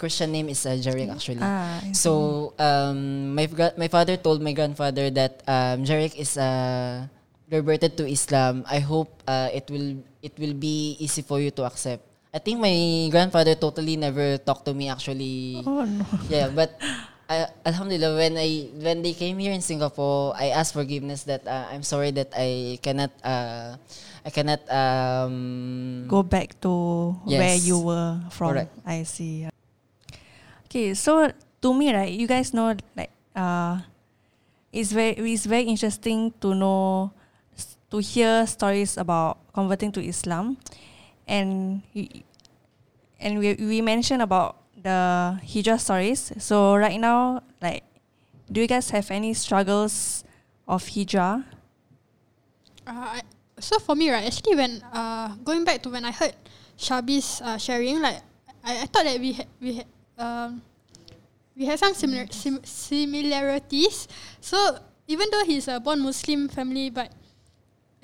Christian 0.00 0.32
name 0.32 0.48
is 0.48 0.64
uh, 0.64 0.76
Jarek 0.80 1.12
actually. 1.12 1.44
Ah, 1.44 1.80
so 1.92 2.52
um, 2.56 3.32
my 3.36 3.44
my 3.76 3.88
father 3.88 4.16
told 4.16 4.40
my 4.40 4.52
grandfather 4.56 5.12
that 5.12 5.44
um, 5.48 5.84
Jarek 5.84 6.16
is 6.16 6.36
a 6.40 6.44
uh, 6.44 6.94
reverted 7.50 7.96
to 7.98 8.04
Islam. 8.08 8.64
I 8.68 8.80
hope 8.80 9.22
uh, 9.28 9.48
it 9.52 9.68
will 9.70 10.00
it 10.22 10.34
will 10.38 10.54
be 10.54 10.96
easy 11.00 11.22
for 11.22 11.40
you 11.40 11.50
to 11.58 11.64
accept. 11.64 12.02
I 12.34 12.42
think 12.42 12.58
my 12.58 12.74
grandfather 13.14 13.54
totally 13.54 13.94
never 13.96 14.38
talked 14.38 14.66
to 14.66 14.74
me 14.74 14.90
actually. 14.90 15.62
oh 15.66 15.84
no. 15.86 16.04
Yeah, 16.28 16.50
but 16.50 16.74
Alhamdulillah, 17.64 18.20
when 18.20 18.36
I 18.36 18.68
when 18.76 19.00
they 19.00 19.16
came 19.16 19.40
here 19.40 19.52
in 19.52 19.64
Singapore, 19.64 20.36
I 20.36 20.52
asked 20.52 20.76
forgiveness 20.76 21.24
that 21.24 21.46
uh, 21.48 21.72
I'm 21.72 21.82
sorry 21.82 22.12
that 22.12 22.28
I 22.36 22.78
cannot 22.84 23.10
uh, 23.24 23.80
I 24.24 24.30
cannot 24.30 24.60
um, 24.68 26.04
Go 26.08 26.22
back 26.22 26.60
to 26.60 27.16
where 27.24 27.56
you 27.56 27.80
were 27.80 28.20
from. 28.28 28.52
Correct. 28.52 28.72
I 28.84 29.08
see. 29.08 29.48
Okay, 30.68 30.92
so 30.92 31.32
to 31.62 31.68
me, 31.72 31.94
right, 31.96 32.12
you 32.12 32.28
guys 32.28 32.52
know 32.52 32.76
like 32.92 33.10
uh 33.34 33.80
it's 34.68 34.92
very 34.92 35.16
it's 35.16 35.48
very 35.48 35.64
interesting 35.64 36.34
to 36.44 36.52
know 36.52 37.10
to 37.90 37.98
hear 37.98 38.46
stories 38.46 38.96
about 38.96 39.38
converting 39.52 39.92
to 39.92 40.00
Islam 40.02 40.56
and 41.26 41.82
and 43.20 43.38
we 43.38 43.54
we 43.54 43.80
mentioned 43.80 44.22
about 44.22 44.60
the 44.76 45.38
hijrah 45.40 45.78
stories. 45.78 46.32
So 46.38 46.76
right 46.76 47.00
now, 47.00 47.42
like 47.62 47.84
do 48.50 48.60
you 48.60 48.68
guys 48.68 48.90
have 48.90 49.10
any 49.10 49.32
struggles 49.32 50.24
of 50.68 50.86
hijrah? 50.88 51.44
Uh, 52.86 53.20
so 53.58 53.78
for 53.78 53.94
me, 53.96 54.10
right, 54.10 54.26
actually, 54.28 54.56
when 54.56 54.82
uh, 54.92 55.34
going 55.42 55.64
back 55.64 55.82
to 55.82 55.88
when 55.88 56.04
I 56.04 56.12
heard 56.12 56.36
Shabi's 56.76 57.40
uh, 57.40 57.56
sharing, 57.56 58.00
like 58.00 58.20
I, 58.62 58.82
I 58.82 58.86
thought 58.86 59.04
that 59.04 59.18
we 59.18 59.32
had 59.32 59.48
we 59.60 59.80
had 59.80 59.88
um, 60.18 60.62
we 61.56 61.64
had 61.64 61.78
some 61.78 61.94
similar 61.94 62.26
sim- 62.30 62.64
similarities. 62.64 64.08
So 64.40 64.78
even 65.08 65.28
though 65.32 65.44
he's 65.44 65.68
a 65.68 65.80
born 65.80 66.00
Muslim 66.00 66.48
family, 66.48 66.90
but 66.90 67.12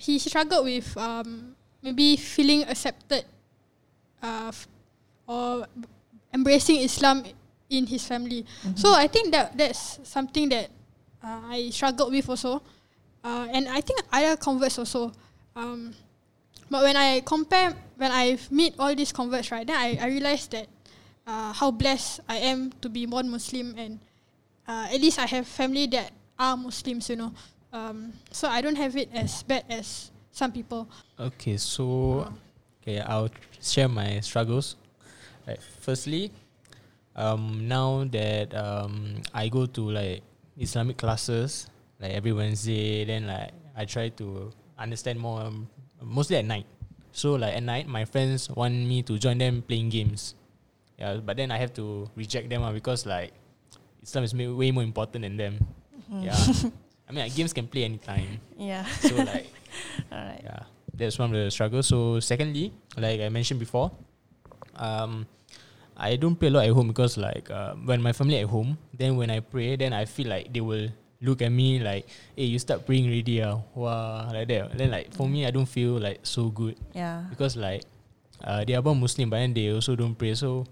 he 0.01 0.19
struggled 0.19 0.65
with 0.65 0.97
um, 0.97 1.55
maybe 1.85 2.17
feeling 2.17 2.65
accepted, 2.65 3.25
uh, 4.23 4.51
or 5.29 5.67
embracing 6.33 6.81
Islam 6.81 7.23
in 7.69 7.87
his 7.87 8.03
family. 8.09 8.45
So 8.75 8.93
I 8.95 9.07
think 9.07 9.31
that 9.33 9.57
that's 9.57 10.01
something 10.03 10.49
that 10.49 10.73
uh, 11.23 11.41
I 11.53 11.71
struggled 11.71 12.13
with 12.13 12.29
also, 12.29 12.63
uh, 13.23 13.47
and 13.53 13.69
I 13.69 13.81
think 13.81 14.01
other 14.11 14.37
converts 14.37 14.79
also. 14.79 15.13
Um, 15.55 15.93
but 16.71 16.83
when 16.83 16.97
I 16.97 17.21
compare, 17.21 17.75
when 17.97 18.11
I 18.11 18.39
meet 18.51 18.75
all 18.79 18.95
these 18.95 19.13
converts, 19.13 19.51
right, 19.53 19.67
then 19.67 19.77
I, 19.77 19.99
I 20.01 20.07
realized 20.07 20.53
that 20.53 20.67
uh, 21.27 21.53
how 21.53 21.71
blessed 21.71 22.21
I 22.29 22.37
am 22.39 22.73
to 22.81 22.89
be 22.89 23.07
born 23.07 23.29
Muslim, 23.29 23.75
and 23.77 24.01
uh, 24.67 24.89
at 24.91 25.01
least 25.01 25.19
I 25.19 25.27
have 25.27 25.47
family 25.47 25.87
that 25.89 26.11
are 26.39 26.57
Muslims, 26.57 27.11
you 27.11 27.17
know. 27.17 27.33
Um, 27.73 28.13
so 28.31 28.49
I 28.49 28.61
don't 28.61 28.77
have 28.77 28.97
it 28.97 29.11
as 29.15 29.43
bad 29.43 29.65
as 29.69 30.11
some 30.33 30.53
people. 30.53 30.89
Okay, 31.19 31.57
so 31.57 32.27
okay, 32.83 33.01
I'll 33.01 33.31
share 33.61 33.89
my 33.89 34.21
struggles. 34.21 34.77
Like, 35.47 35.61
firstly, 35.81 36.33
um, 37.17 37.69
now 37.69 38.05
that 38.11 38.55
um, 38.55 39.23
I 39.35 39.49
go 39.49 39.67
to 39.67 39.83
like 39.91 40.23
Islamic 40.59 40.97
classes 40.97 41.69
like 42.01 42.13
every 42.13 42.33
Wednesday, 42.33 43.05
then 43.05 43.27
like 43.27 43.53
I 43.77 43.85
try 43.85 44.09
to 44.17 44.51
understand 44.79 45.21
more, 45.21 45.43
um, 45.43 45.69
mostly 46.03 46.37
at 46.37 46.45
night. 46.45 46.67
So 47.13 47.35
like 47.35 47.55
at 47.55 47.63
night, 47.63 47.87
my 47.87 48.05
friends 48.05 48.49
want 48.51 48.75
me 48.75 49.03
to 49.03 49.19
join 49.19 49.39
them 49.39 49.63
playing 49.63 49.91
games. 49.91 50.35
Yeah, 50.99 51.17
but 51.17 51.37
then 51.37 51.51
I 51.51 51.59
have 51.59 51.73
to 51.75 52.09
reject 52.17 52.49
them 52.49 52.63
ah, 52.63 52.73
because 52.73 53.07
like 53.07 53.33
Islam 54.03 54.25
is 54.25 54.35
way 54.35 54.71
more 54.71 54.83
important 54.83 55.23
than 55.23 55.37
them. 55.37 55.55
Yeah, 56.11 56.37
I 57.11 57.13
mean 57.13 57.25
like, 57.27 57.35
games 57.35 57.51
can 57.53 57.67
play 57.67 57.83
anytime. 57.83 58.39
Yeah. 58.55 58.87
So 59.03 59.17
like. 59.19 59.51
All 60.15 60.19
right. 60.19 60.41
Yeah, 60.47 60.63
that's 60.95 61.19
one 61.19 61.35
of 61.35 61.37
the 61.43 61.51
struggles. 61.51 61.91
So 61.91 62.21
secondly, 62.23 62.71
like 62.97 63.19
I 63.21 63.29
mentioned 63.29 63.59
before, 63.59 63.91
um, 64.77 65.27
I 65.97 66.15
don't 66.15 66.39
pray 66.39 66.49
a 66.49 66.51
lot 66.55 66.65
at 66.67 66.73
home 66.73 66.87
because 66.89 67.19
like 67.19 67.51
uh, 67.51 67.75
when 67.75 68.01
my 68.01 68.13
family 68.15 68.39
at 68.39 68.47
home, 68.47 68.79
then 68.95 69.17
when 69.19 69.29
I 69.31 69.41
pray, 69.41 69.75
then 69.75 69.93
I 69.93 70.05
feel 70.07 70.29
like 70.31 70.53
they 70.55 70.61
will 70.63 70.87
look 71.21 71.43
at 71.43 71.51
me 71.51 71.83
like, 71.83 72.07
"Hey, 72.39 72.47
you 72.47 72.59
start 72.63 72.87
praying 72.87 73.11
already, 73.11 73.43
ah, 73.43 73.59
wow," 73.75 74.31
like 74.31 74.47
that. 74.49 74.79
Then 74.79 74.91
like 74.95 75.11
for 75.13 75.27
me, 75.29 75.45
I 75.47 75.51
don't 75.51 75.69
feel 75.69 75.99
like 75.99 76.23
so 76.23 76.47
good 76.49 76.79
Yeah. 76.95 77.27
because 77.29 77.59
like 77.59 77.83
uh, 78.47 78.63
they 78.65 78.75
are 78.79 78.83
born 78.83 79.01
Muslim, 79.03 79.31
but 79.31 79.43
then 79.43 79.51
they 79.53 79.75
also 79.75 79.99
don't 79.99 80.15
pray. 80.15 80.35
So 80.39 80.65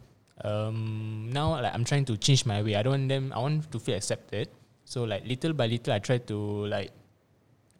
um, 0.46 1.30
now 1.34 1.58
like 1.58 1.74
I'm 1.74 1.84
trying 1.84 2.06
to 2.06 2.16
change 2.16 2.46
my 2.46 2.62
way. 2.62 2.78
I 2.78 2.82
don't 2.86 2.94
want 2.94 3.08
them. 3.10 3.32
I 3.34 3.38
want 3.42 3.70
to 3.74 3.78
feel 3.82 3.96
accepted. 3.98 4.48
So 4.88 5.04
like 5.04 5.28
little 5.28 5.52
by 5.52 5.68
little, 5.68 5.92
I 5.92 6.00
try 6.00 6.16
to 6.16 6.64
like 6.64 6.96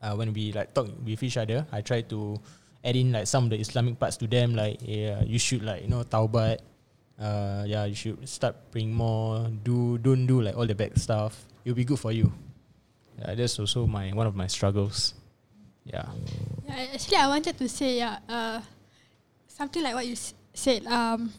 uh, 0.05 0.13
when 0.13 0.37
we 0.37 0.53
like 0.53 0.77
talk 0.77 0.93
with 1.01 1.23
each 1.25 1.41
other, 1.41 1.65
I 1.73 1.81
try 1.81 2.05
to 2.05 2.37
add 2.85 2.97
in 2.97 3.17
like 3.17 3.25
some 3.27 3.49
of 3.49 3.51
the 3.51 3.57
Islamic 3.57 3.97
parts 3.97 4.21
to 4.21 4.29
them. 4.29 4.53
Like 4.53 4.85
yeah, 4.85 5.25
you 5.25 5.41
should 5.41 5.65
like 5.65 5.83
you 5.83 5.89
know 5.89 6.05
taubat. 6.05 6.61
Uh, 7.17 7.65
yeah, 7.65 7.89
you 7.89 7.97
should 7.97 8.21
start 8.29 8.61
praying 8.71 8.93
more. 8.93 9.49
Do 9.65 9.97
don't 9.97 10.29
do 10.29 10.45
like 10.45 10.53
all 10.53 10.69
the 10.69 10.77
bad 10.77 11.01
stuff. 11.01 11.49
It'll 11.65 11.81
be 11.81 11.89
good 11.89 11.99
for 11.99 12.13
you. 12.13 12.29
Yeah, 13.19 13.33
that's 13.35 13.59
also 13.59 13.89
my 13.89 14.13
one 14.13 14.29
of 14.29 14.37
my 14.37 14.47
struggles. 14.47 15.17
Yeah. 15.89 16.05
Yeah, 16.69 16.93
actually, 16.93 17.17
I 17.17 17.29
wanted 17.33 17.57
to 17.57 17.67
say 17.73 18.05
yeah, 18.05 18.21
uh, 18.29 18.61
something 19.49 19.81
like 19.83 19.97
what 19.97 20.05
you 20.05 20.15
said. 20.53 20.85
Um, 20.85 21.33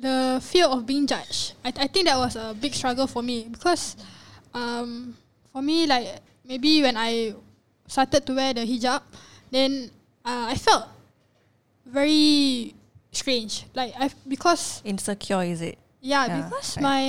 the 0.00 0.40
fear 0.40 0.64
of 0.72 0.86
being 0.88 1.06
judged. 1.06 1.52
I, 1.62 1.68
I 1.68 1.86
think 1.86 2.08
that 2.08 2.16
was 2.16 2.34
a 2.34 2.56
big 2.56 2.72
struggle 2.72 3.06
for 3.06 3.22
me 3.22 3.44
because, 3.52 4.00
um, 4.54 5.16
for 5.52 5.62
me 5.62 5.86
like 5.86 6.20
maybe 6.44 6.82
when 6.82 6.96
I 6.96 7.34
started 7.86 8.24
to 8.26 8.34
wear 8.34 8.54
the 8.54 8.62
hijab, 8.66 9.02
then 9.50 9.90
uh, 10.24 10.46
I 10.50 10.56
felt 10.56 10.88
very 11.86 12.74
strange. 13.12 13.66
Like 13.74 13.94
I 13.98 14.10
because 14.26 14.82
Insecure 14.84 15.42
is 15.44 15.60
it? 15.62 15.78
yeah, 16.00 16.26
Yeah, 16.26 16.36
because 16.44 16.76
right. 16.76 16.82
my 16.82 17.02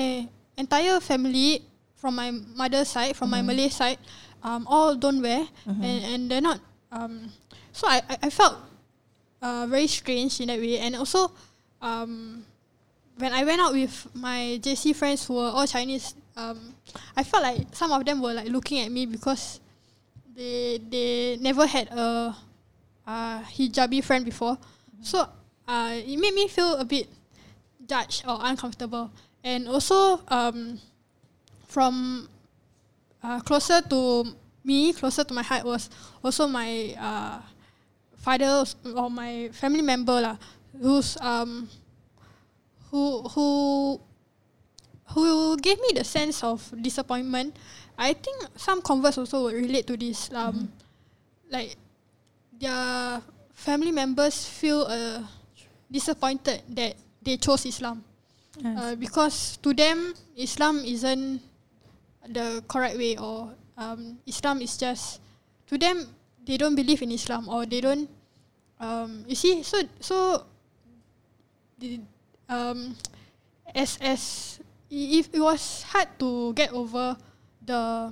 entire 0.58 1.00
family 1.00 1.62
from 1.96 2.16
my 2.16 2.32
mother's 2.32 2.90
side, 2.90 3.16
from 3.16 3.32
Mm-hmm. 3.32 3.46
my 3.48 3.54
Malay 3.54 3.70
side, 3.70 3.98
um, 4.44 4.66
all 4.68 4.96
don't 4.96 5.22
wear, 5.22 5.46
and, 5.66 5.84
and 6.04 6.32
they're 6.32 6.42
not. 6.42 6.60
Um, 6.92 7.32
so 7.72 7.88
I, 7.88 8.02
I, 8.10 8.18
I 8.24 8.30
felt 8.30 8.58
uh, 9.42 9.68
very 9.70 9.88
strange 9.88 10.40
in 10.42 10.48
that 10.48 10.60
way, 10.60 10.80
and 10.80 10.96
also 10.96 11.32
um, 11.82 12.44
when 13.18 13.32
I 13.32 13.44
went 13.46 13.62
out 13.62 13.74
with 13.74 13.94
my 14.16 14.58
JC 14.62 14.96
friends 14.96 15.26
who 15.28 15.36
were 15.36 15.52
all 15.54 15.68
Chinese, 15.68 16.16
um, 16.42 16.76
I 17.16 17.24
felt 17.24 17.44
like 17.44 17.70
some 17.74 17.92
of 17.92 18.06
them 18.06 18.22
were 18.22 18.34
like 18.34 18.50
looking 18.50 18.80
at 18.82 18.92
me 18.92 19.06
because 19.06 19.60
they 20.36 20.82
they 20.90 21.38
never 21.40 21.66
had 21.68 21.88
a 21.94 22.36
uh, 23.06 23.40
hijabi 23.46 24.04
friend 24.04 24.26
before, 24.26 24.58
so 25.02 25.28
uh, 25.68 25.94
it 25.94 26.18
made 26.18 26.34
me 26.34 26.48
feel 26.48 26.76
a 26.76 26.86
bit 26.86 27.08
judged 27.86 28.26
or 28.28 28.40
uncomfortable, 28.42 29.12
and 29.44 29.68
also 29.68 30.22
um, 30.28 30.80
from 31.68 32.28
uh, 33.24 33.40
closer 33.42 33.82
to 33.82 34.26
me, 34.64 34.94
closer 34.94 35.24
to 35.24 35.34
my 35.34 35.44
heart 35.44 35.66
was 35.66 35.90
also 36.24 36.48
my 36.48 36.96
uh, 36.98 37.42
father 38.18 38.64
or 38.96 39.10
my 39.10 39.50
family 39.54 39.82
member 39.82 40.22
lah, 40.22 40.38
who's 40.80 41.18
um, 41.22 41.70
who 42.90 43.22
who 43.30 44.00
who 45.14 45.58
gave 45.58 45.80
me 45.80 45.90
the 45.96 46.04
sense 46.04 46.44
of 46.44 46.62
disappointment. 46.82 47.56
I 47.98 48.14
think 48.14 48.48
some 48.56 48.82
converts 48.82 49.18
also 49.18 49.44
would 49.44 49.56
relate 49.56 49.88
to 49.88 49.98
this. 49.98 50.32
Um, 50.34 50.72
like 51.52 51.76
their 52.56 53.22
family 53.54 53.92
members 53.92 54.48
feel 54.48 54.88
uh, 54.88 55.22
disappointed 55.92 56.64
that 56.70 56.96
they 57.22 57.38
chose 57.38 57.66
Islam 57.66 58.04
uh, 58.66 58.96
because 58.96 59.58
to 59.62 59.74
them 59.74 60.14
Islam 60.38 60.82
isn't 60.86 61.42
the 62.30 62.64
correct 62.68 62.98
way 62.98 63.18
or 63.18 63.54
um, 63.78 64.18
Islam 64.26 64.62
is 64.62 64.78
just 64.78 65.20
to 65.68 65.78
them 65.78 66.08
they 66.46 66.58
don't 66.58 66.76
believe 66.76 67.02
in 67.02 67.12
Islam 67.12 67.50
or 67.50 67.66
they 67.66 67.82
don't 67.82 68.10
um, 68.80 69.26
you 69.28 69.36
see 69.36 69.62
so 69.64 69.82
so 70.00 70.46
the, 71.78 72.00
um, 72.50 72.96
as 73.76 73.98
as 74.02 74.60
if 74.92 75.32
it 75.32 75.40
was 75.40 75.88
hard 75.88 76.12
to 76.20 76.52
get 76.54 76.76
over 76.76 77.16
the 77.64 78.12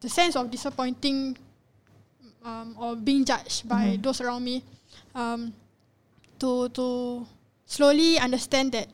the 0.00 0.08
sense 0.08 0.34
of 0.34 0.50
disappointing 0.50 1.36
um, 2.42 2.74
or 2.80 2.96
being 2.96 3.24
judged 3.24 3.68
by 3.68 4.00
those 4.00 4.20
around 4.24 4.42
me 4.42 4.64
um, 5.14 5.52
to 6.40 6.68
to 6.72 7.22
slowly 7.68 8.18
understand 8.18 8.72
that 8.72 8.88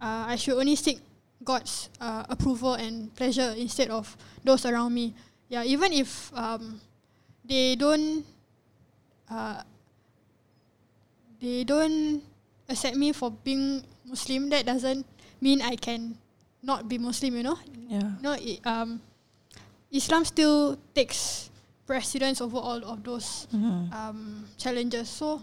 uh, 0.00 0.30
I 0.30 0.36
should 0.36 0.56
only 0.56 0.78
seek 0.78 1.02
God's 1.42 1.90
uh, 2.00 2.24
approval 2.30 2.74
and 2.74 3.14
pleasure 3.14 3.52
instead 3.58 3.90
of 3.90 4.16
those 4.44 4.64
around 4.64 4.94
me. 4.94 5.14
Yeah, 5.48 5.64
even 5.64 5.92
if 5.92 6.30
um, 6.34 6.80
they 7.44 7.74
don't 7.74 8.24
uh, 9.28 9.62
they 11.40 11.64
don't 11.64 12.22
accept 12.68 12.96
me 12.96 13.12
for 13.12 13.30
being 13.30 13.82
Muslim, 14.06 14.48
that 14.50 14.66
doesn't 14.66 15.04
mean 15.40 15.62
I 15.62 15.76
can 15.76 16.16
not 16.68 16.84
be 16.84 17.00
Muslim. 17.00 17.32
You 17.40 17.44
know, 17.48 17.58
Yeah. 17.88 18.12
no, 18.20 18.32
it, 18.36 18.60
um, 18.68 19.00
Islam 19.88 20.28
still 20.28 20.76
takes 20.92 21.48
precedence 21.88 22.44
over 22.44 22.60
all 22.60 22.84
of 22.84 23.00
those 23.00 23.48
Mhm. 23.48 23.88
um, 23.88 24.44
challenges. 24.60 25.08
So, 25.08 25.40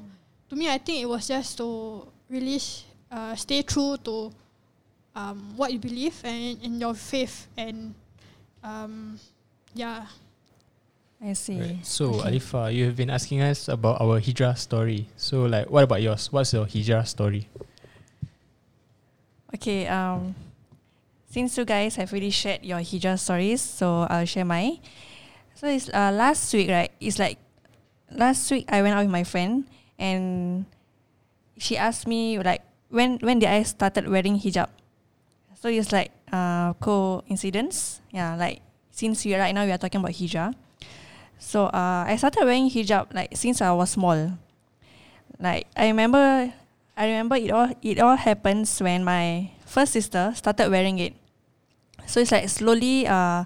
to 0.50 0.54
me, 0.56 0.70
I 0.70 0.78
think 0.78 1.02
it 1.02 1.10
was 1.10 1.26
just 1.26 1.58
to 1.58 2.06
really 2.30 2.62
uh, 3.10 3.34
stay 3.34 3.62
true 3.66 3.98
to 4.06 4.30
um, 5.16 5.56
what 5.58 5.72
you 5.74 5.80
believe 5.80 6.14
and 6.28 6.60
in 6.62 6.78
your 6.78 6.94
faith, 6.94 7.48
and 7.58 7.96
um, 8.62 9.18
yeah, 9.74 10.06
I 11.24 11.32
see. 11.34 11.58
Right. 11.62 11.80
So 11.86 12.20
Okay. 12.20 12.36
Alifa, 12.36 12.70
you 12.76 12.86
have 12.92 12.98
been 13.00 13.10
asking 13.10 13.40
us 13.42 13.70
about 13.72 14.02
our 14.04 14.20
hijrah 14.20 14.56
story. 14.60 15.08
So 15.16 15.46
like, 15.48 15.70
what 15.72 15.84
about 15.88 16.02
yours? 16.04 16.28
What's 16.34 16.52
your 16.54 16.68
hijrah 16.68 17.06
story? 17.08 17.48
Okay, 19.56 19.88
um, 19.88 20.36
since 21.36 21.60
you 21.60 21.68
guys 21.68 22.00
have 22.00 22.08
already 22.16 22.32
shared 22.32 22.64
your 22.64 22.80
hijrah 22.80 23.20
stories, 23.20 23.60
so 23.60 24.08
I'll 24.08 24.24
share 24.24 24.48
mine. 24.48 24.80
So 25.60 25.68
it's 25.68 25.92
uh, 25.92 26.16
last 26.16 26.48
week, 26.56 26.72
right? 26.72 26.88
It's 27.04 27.20
like 27.20 27.36
last 28.08 28.48
week 28.56 28.72
I 28.72 28.80
went 28.80 28.96
out 28.96 29.04
with 29.04 29.12
my 29.12 29.28
friend 29.28 29.68
and 30.00 30.64
she 31.60 31.76
asked 31.76 32.08
me 32.08 32.40
like 32.40 32.64
when 32.88 33.20
when 33.20 33.44
did 33.44 33.52
I 33.52 33.68
started 33.68 34.08
wearing 34.08 34.40
hijab. 34.40 34.72
So 35.60 35.68
it's 35.68 35.92
like 35.92 36.16
uh, 36.32 36.72
coincidence, 36.80 38.00
yeah. 38.16 38.40
Like 38.40 38.64
since 38.96 39.28
we 39.28 39.36
right 39.36 39.52
now 39.52 39.68
we 39.68 39.76
are 39.76 39.82
talking 39.82 40.00
about 40.00 40.16
hijab. 40.16 40.56
so 41.36 41.68
uh, 41.68 42.08
I 42.08 42.16
started 42.16 42.48
wearing 42.48 42.72
hijab 42.72 43.12
like 43.12 43.36
since 43.36 43.60
I 43.60 43.76
was 43.76 43.92
small. 43.92 44.40
Like 45.36 45.68
I 45.76 45.92
remember 45.92 46.56
I 46.96 47.04
remember 47.12 47.36
it 47.36 47.52
all 47.52 47.76
it 47.84 48.00
all 48.00 48.16
happens 48.16 48.80
when 48.80 49.04
my 49.04 49.52
first 49.68 49.92
sister 50.00 50.32
started 50.32 50.72
wearing 50.72 50.96
it. 51.04 51.25
So 52.06 52.22
it's 52.22 52.32
like 52.32 52.50
slowly 52.50 53.08
uh 53.08 53.46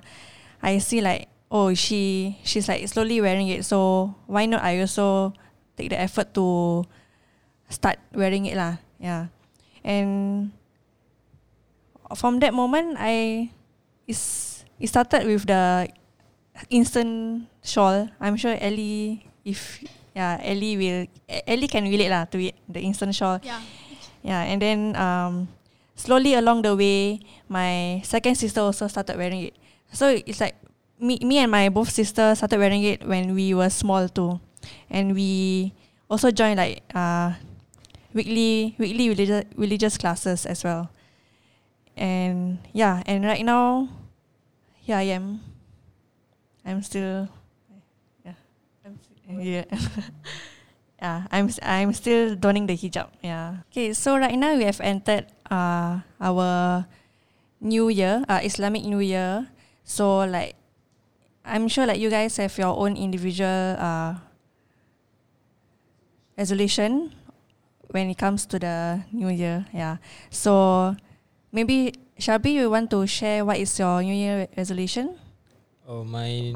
I 0.61 0.77
see 0.79 1.01
like 1.01 1.27
oh 1.51 1.73
she 1.73 2.37
she's 2.43 2.67
like 2.67 2.85
slowly 2.87 3.21
wearing 3.21 3.47
it 3.49 3.65
so 3.65 4.13
why 4.27 4.45
not 4.45 4.61
I 4.61 4.79
also 4.81 5.33
take 5.77 5.89
the 5.89 5.99
effort 5.99 6.33
to 6.35 6.83
start 7.69 7.97
wearing 8.13 8.45
it 8.45 8.55
lah. 8.57 8.77
Yeah. 8.99 9.31
And 9.83 10.51
from 12.15 12.39
that 12.43 12.53
moment 12.53 12.97
I 12.99 13.49
is 14.07 14.63
it 14.79 14.87
started 14.87 15.25
with 15.25 15.45
the 15.47 15.87
instant 16.69 17.47
shawl. 17.63 18.09
I'm 18.19 18.35
sure 18.35 18.57
Ellie 18.59 19.25
if 19.45 19.81
yeah, 20.15 20.37
Ellie 20.43 20.75
will 20.75 21.07
Ellie 21.47 21.67
can 21.71 21.85
relate 21.87 22.09
lah 22.11 22.25
to 22.27 22.37
it, 22.41 22.55
the 22.67 22.81
instant 22.81 23.15
shawl. 23.15 23.39
yeah, 23.43 23.61
Yeah, 24.19 24.43
and 24.43 24.59
then 24.59 24.79
um, 24.99 25.47
slowly 25.99 26.33
along 26.33 26.63
the 26.63 26.75
way, 26.75 27.19
my 27.51 27.99
second 28.07 28.35
sister 28.35 28.61
also 28.61 28.87
started 28.87 29.17
wearing 29.19 29.51
it. 29.51 29.55
So 29.91 30.07
it's 30.07 30.39
like 30.39 30.55
me, 30.99 31.19
me 31.19 31.39
and 31.39 31.51
my 31.51 31.67
both 31.67 31.91
sisters 31.91 32.39
started 32.39 32.57
wearing 32.57 32.83
it 32.83 33.05
when 33.05 33.35
we 33.35 33.53
were 33.53 33.69
small 33.69 34.07
too, 34.07 34.39
and 34.89 35.13
we 35.13 35.73
also 36.09 36.31
joined 36.31 36.57
like 36.57 36.83
uh, 36.95 37.33
weekly 38.13 38.75
weekly 38.79 39.09
religious 39.09 39.43
religious 39.55 39.97
classes 39.97 40.45
as 40.45 40.63
well. 40.63 40.89
And 41.97 42.59
yeah, 42.71 43.03
and 43.05 43.25
right 43.25 43.43
now, 43.43 43.89
here 44.79 44.95
I 44.95 45.11
am. 45.11 45.41
I'm 46.63 46.81
still, 46.81 47.27
yeah, 48.23 48.39
I'm, 48.85 49.41
yeah. 49.41 49.65
Yeah, 50.99 51.23
I'm 51.31 51.47
I'm 51.63 51.93
still 51.95 52.35
donning 52.35 52.67
the 52.67 52.75
hijab. 52.75 53.07
Yeah. 53.23 53.63
Okay, 53.71 53.93
so 53.95 54.19
right 54.19 54.35
now 54.35 54.55
we 54.55 54.67
have 54.67 54.79
entered 54.83 55.31
uh 55.49 56.03
our 56.19 56.85
new 57.63 57.87
year, 57.87 58.23
uh 58.27 58.43
Islamic 58.43 58.83
New 58.83 58.99
Year. 58.99 59.47
So 59.87 60.27
like 60.27 60.55
I'm 61.47 61.67
sure 61.71 61.87
like 61.87 61.99
you 61.99 62.09
guys 62.11 62.35
have 62.37 62.51
your 62.59 62.75
own 62.75 62.99
individual 62.99 63.79
uh 63.79 64.19
resolution 66.37 67.15
when 67.91 68.09
it 68.09 68.17
comes 68.17 68.45
to 68.47 68.59
the 68.59 69.03
new 69.11 69.29
year. 69.29 69.65
Yeah. 69.73 69.97
So 70.29 70.95
maybe 71.51 71.93
Shabi, 72.19 72.53
you 72.59 72.69
want 72.69 72.91
to 72.91 73.07
share 73.07 73.45
what 73.45 73.57
is 73.57 73.77
your 73.79 74.03
new 74.03 74.13
year 74.13 74.47
resolution? 74.57 75.15
Oh, 75.87 76.03
my 76.03 76.53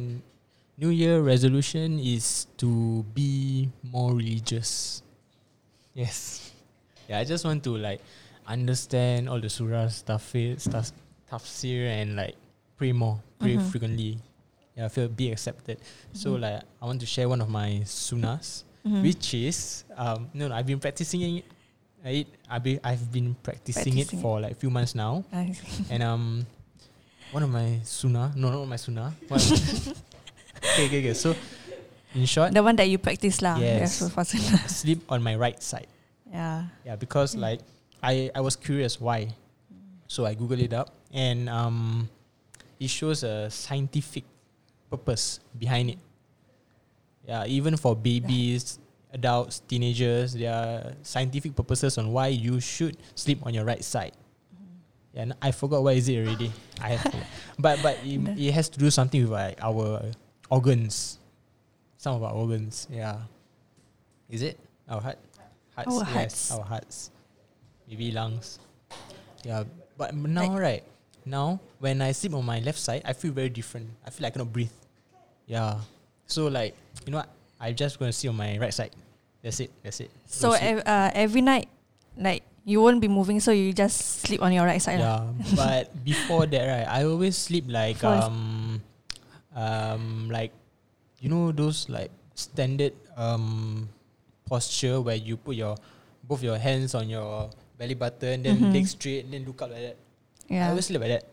New 0.77 0.89
Year 0.89 1.21
resolution 1.21 1.99
is 1.99 2.47
to 2.57 3.03
be 3.13 3.69
more 3.86 4.13
religious. 4.17 5.03
Yes. 5.93 6.49
Yeah, 7.07 7.19
I 7.19 7.23
just 7.23 7.45
want 7.45 7.63
to 7.65 7.77
like 7.77 8.01
understand 8.47 9.29
all 9.29 9.39
the 9.39 9.47
surahs, 9.53 10.01
tafsir, 10.03 10.59
stuff, 10.59 10.89
tafsir, 11.29 11.86
and 12.01 12.15
like 12.17 12.33
pray 12.77 12.91
more, 12.91 13.21
pray 13.38 13.55
Mhm. 13.57 13.69
frequently. 13.69 14.17
Yeah, 14.75 14.89
feel 14.89 15.07
be 15.07 15.29
accepted. 15.29 15.77
So 16.12 16.33
Mhm. 16.33 16.41
like, 16.41 16.63
I 16.81 16.86
want 16.89 16.99
to 17.01 17.05
share 17.05 17.29
one 17.29 17.41
of 17.41 17.49
my 17.53 17.86
sunnahs, 17.86 18.63
Mhm. 18.81 19.01
which 19.05 19.33
is 19.38 19.86
um 19.95 20.29
no, 20.33 20.49
no 20.49 20.55
I've 20.57 20.65
been 20.65 20.79
practicing 20.81 21.21
it. 21.21 21.45
It 22.03 22.27
I've 22.49 22.63
been, 22.65 22.79
I've 22.83 23.07
been 23.13 23.36
practicing, 23.45 23.93
Practicing 23.93 23.97
it 24.01 24.12
it. 24.12 24.19
for 24.25 24.41
like 24.41 24.51
a 24.51 24.59
few 24.59 24.71
months 24.73 24.95
now. 24.97 25.23
And 25.93 26.01
um, 26.03 26.45
one 27.31 27.43
of 27.45 27.49
my 27.53 27.79
sunnah, 27.86 28.33
no, 28.36 28.49
not 28.49 28.65
my 28.67 28.75
sunnah. 28.81 29.13
Okay, 30.63 30.86
okay, 30.88 30.99
okay. 30.99 31.13
So, 31.13 31.36
in 32.15 32.26
short, 32.26 32.54
the 32.54 32.63
one 32.63 32.76
that 32.80 32.88
you 32.88 32.97
practice 32.97 33.41
lah. 33.41 33.60
Yes. 33.60 33.99
Yes. 33.99 34.71
sleep 34.82 35.04
on 35.12 35.21
my 35.21 35.36
right 35.36 35.60
side. 35.62 35.88
Yeah. 36.32 36.71
Yeah, 36.86 36.95
because 36.95 37.36
like 37.36 37.60
I 38.02 38.32
I 38.34 38.41
was 38.41 38.56
curious 38.56 38.97
why, 38.99 39.36
so 40.08 40.26
I 40.26 40.34
googled 40.34 40.63
it 40.63 40.73
up 40.73 40.95
and 41.13 41.47
um, 41.49 42.10
it 42.80 42.89
shows 42.89 43.21
a 43.23 43.52
scientific 43.52 44.23
purpose 44.89 45.39
behind 45.58 45.93
it. 45.93 45.99
Yeah, 47.28 47.45
even 47.45 47.78
for 47.78 47.95
babies, 47.95 48.80
adults, 49.13 49.62
teenagers, 49.69 50.34
there 50.34 50.52
are 50.52 50.91
scientific 51.04 51.56
purposes 51.56 51.97
on 51.97 52.12
why 52.12 52.28
you 52.28 52.60
should 52.60 52.97
sleep 53.15 53.39
on 53.45 53.54
your 53.54 53.63
right 53.63 53.84
side. 53.84 54.12
Yeah, 55.13 55.32
I 55.41 55.54
forgot 55.54 55.84
what 55.84 55.95
is 55.95 56.10
it 56.10 56.17
already. 56.17 56.52
I 56.82 56.97
have, 56.97 57.06
but 57.60 57.78
but 57.86 58.02
it, 58.04 58.17
it 58.36 58.52
has 58.52 58.67
to 58.73 58.80
do 58.82 58.89
something 58.89 59.21
with 59.21 59.32
like 59.32 59.62
our 59.62 60.02
organs, 60.49 61.19
some 61.97 62.15
of 62.15 62.23
our 62.23 62.34
organs. 62.34 62.88
Yeah, 62.91 63.17
is 64.29 64.41
it 64.41 64.60
our 64.89 65.01
heart? 65.01 65.19
Hearts, 65.75 65.89
Our 65.89 65.99
yes, 66.06 66.13
hearts. 66.13 66.51
our 66.53 66.65
hearts, 66.65 66.97
maybe 67.89 68.12
lungs. 68.12 68.60
Yeah, 69.43 69.63
but 69.97 70.13
now 70.13 70.53
right 70.58 70.84
now 71.25 71.60
when 71.79 72.01
I 72.01 72.12
sleep 72.13 72.34
on 72.38 72.45
my 72.45 72.60
left 72.62 72.77
side, 72.79 73.01
I 73.06 73.13
feel 73.13 73.32
very 73.34 73.49
different. 73.49 73.89
I 74.06 74.10
feel 74.13 74.23
like 74.23 74.34
I 74.34 74.36
cannot 74.38 74.53
breathe. 74.53 74.71
Yeah, 75.47 75.82
So 76.27 76.47
like 76.47 76.75
you 77.06 77.12
know, 77.12 77.25
what? 77.25 77.29
I'm 77.60 77.75
just 77.75 77.97
gonna 77.99 78.13
sit 78.13 78.29
on 78.29 78.38
my 78.38 78.58
right 78.60 78.73
side. 78.73 78.91
That's 79.41 79.60
it. 79.60 79.71
That's 79.84 79.99
it. 79.99 80.12
So 80.27 80.51
Go 80.51 80.56
sleep. 80.56 80.69
ev- 80.79 80.86
uh, 80.88 81.12
every 81.13 81.41
night, 81.41 81.67
like 82.15 82.43
you 82.63 82.79
won't 82.79 83.01
be 83.01 83.10
moving, 83.10 83.39
so 83.41 83.51
you 83.51 83.73
just 83.73 84.21
sleep 84.23 84.41
on 84.41 84.53
your 84.53 84.63
right 84.63 84.79
side. 84.82 84.99
lah. 85.01 85.27
yeah, 85.36 85.56
but 85.58 85.84
before 86.08 86.45
that, 86.47 86.63
right, 86.63 86.88
I 86.88 87.03
always 87.03 87.36
sleep 87.36 87.65
like 87.67 87.97
Before- 87.99 88.29
um, 88.29 88.62
um, 89.55 90.29
like 90.29 90.51
you 91.19 91.29
know 91.29 91.51
those 91.51 91.87
like 91.89 92.11
standard 92.35 92.93
um 93.15 93.87
posture 94.45 94.99
where 95.01 95.15
you 95.15 95.37
put 95.37 95.55
your 95.55 95.75
both 96.23 96.41
your 96.43 96.57
hands 96.57 96.95
on 96.95 97.07
your 97.09 97.49
belly 97.77 97.93
button, 97.95 98.43
then 98.43 98.57
Mhm. 98.59 98.73
legs 98.73 98.91
straight, 98.91 99.29
then 99.29 99.43
look 99.45 99.61
up 99.61 99.69
like 99.71 99.81
that. 99.93 99.97
I 100.49 100.53
Yeah. 100.53 100.69
always 100.69 100.85
sleep 100.85 101.01
like 101.01 101.09
that. 101.19 101.25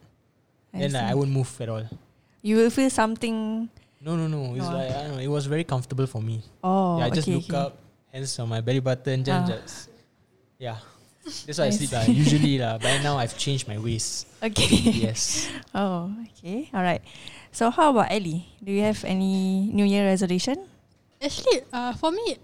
I 0.75 0.79
then 0.87 0.93
like, 0.93 1.03
I 1.11 1.15
won't 1.15 1.31
move 1.31 1.51
at 1.61 1.69
all. 1.69 1.85
you 2.43 2.57
will 2.57 2.71
feel 2.71 2.89
something. 2.91 3.69
No, 4.01 4.17
no, 4.17 4.27
no. 4.29 4.55
It's 4.57 4.65
No. 4.71 4.77
like 4.79 4.91
I 4.91 5.03
don't 5.05 5.13
know. 5.17 5.23
It 5.23 5.29
was 5.29 5.45
very 5.47 5.65
comfortable 5.65 6.07
for 6.07 6.23
me. 6.23 6.41
Oh, 6.65 6.97
yeah, 6.99 7.07
I 7.07 7.11
just 7.11 7.29
okay, 7.29 7.35
look 7.37 7.51
okay. 7.53 7.57
up, 7.57 7.77
hands 8.13 8.39
on 8.39 8.49
my 8.49 8.61
belly 8.65 8.81
button, 8.81 9.23
then 9.23 9.43
Ah. 9.45 9.47
just 9.47 9.91
yeah. 10.59 10.79
That's 11.25 11.59
why 11.59 11.65
I, 11.65 11.69
I 11.69 11.71
sleep 11.77 11.93
lah. 11.93 12.05
Usually 12.09 12.57
lah. 12.59 12.79
But 12.81 13.03
now 13.05 13.19
I've 13.21 13.37
changed 13.37 13.69
my 13.69 13.77
ways. 13.79 14.25
Okay. 14.43 14.81
Yes. 15.11 15.49
oh, 15.77 16.11
okay. 16.33 16.69
All 16.73 16.83
right. 16.83 17.03
So 17.53 17.69
how 17.71 17.91
about 17.93 18.09
Ellie? 18.11 18.49
Do 18.65 18.73
you 18.73 18.83
have 18.83 19.05
any 19.05 19.69
New 19.73 19.85
Year 19.85 20.07
resolution? 20.09 20.65
Actually, 21.21 21.61
uh, 21.73 21.93
for 22.01 22.11
me, 22.11 22.41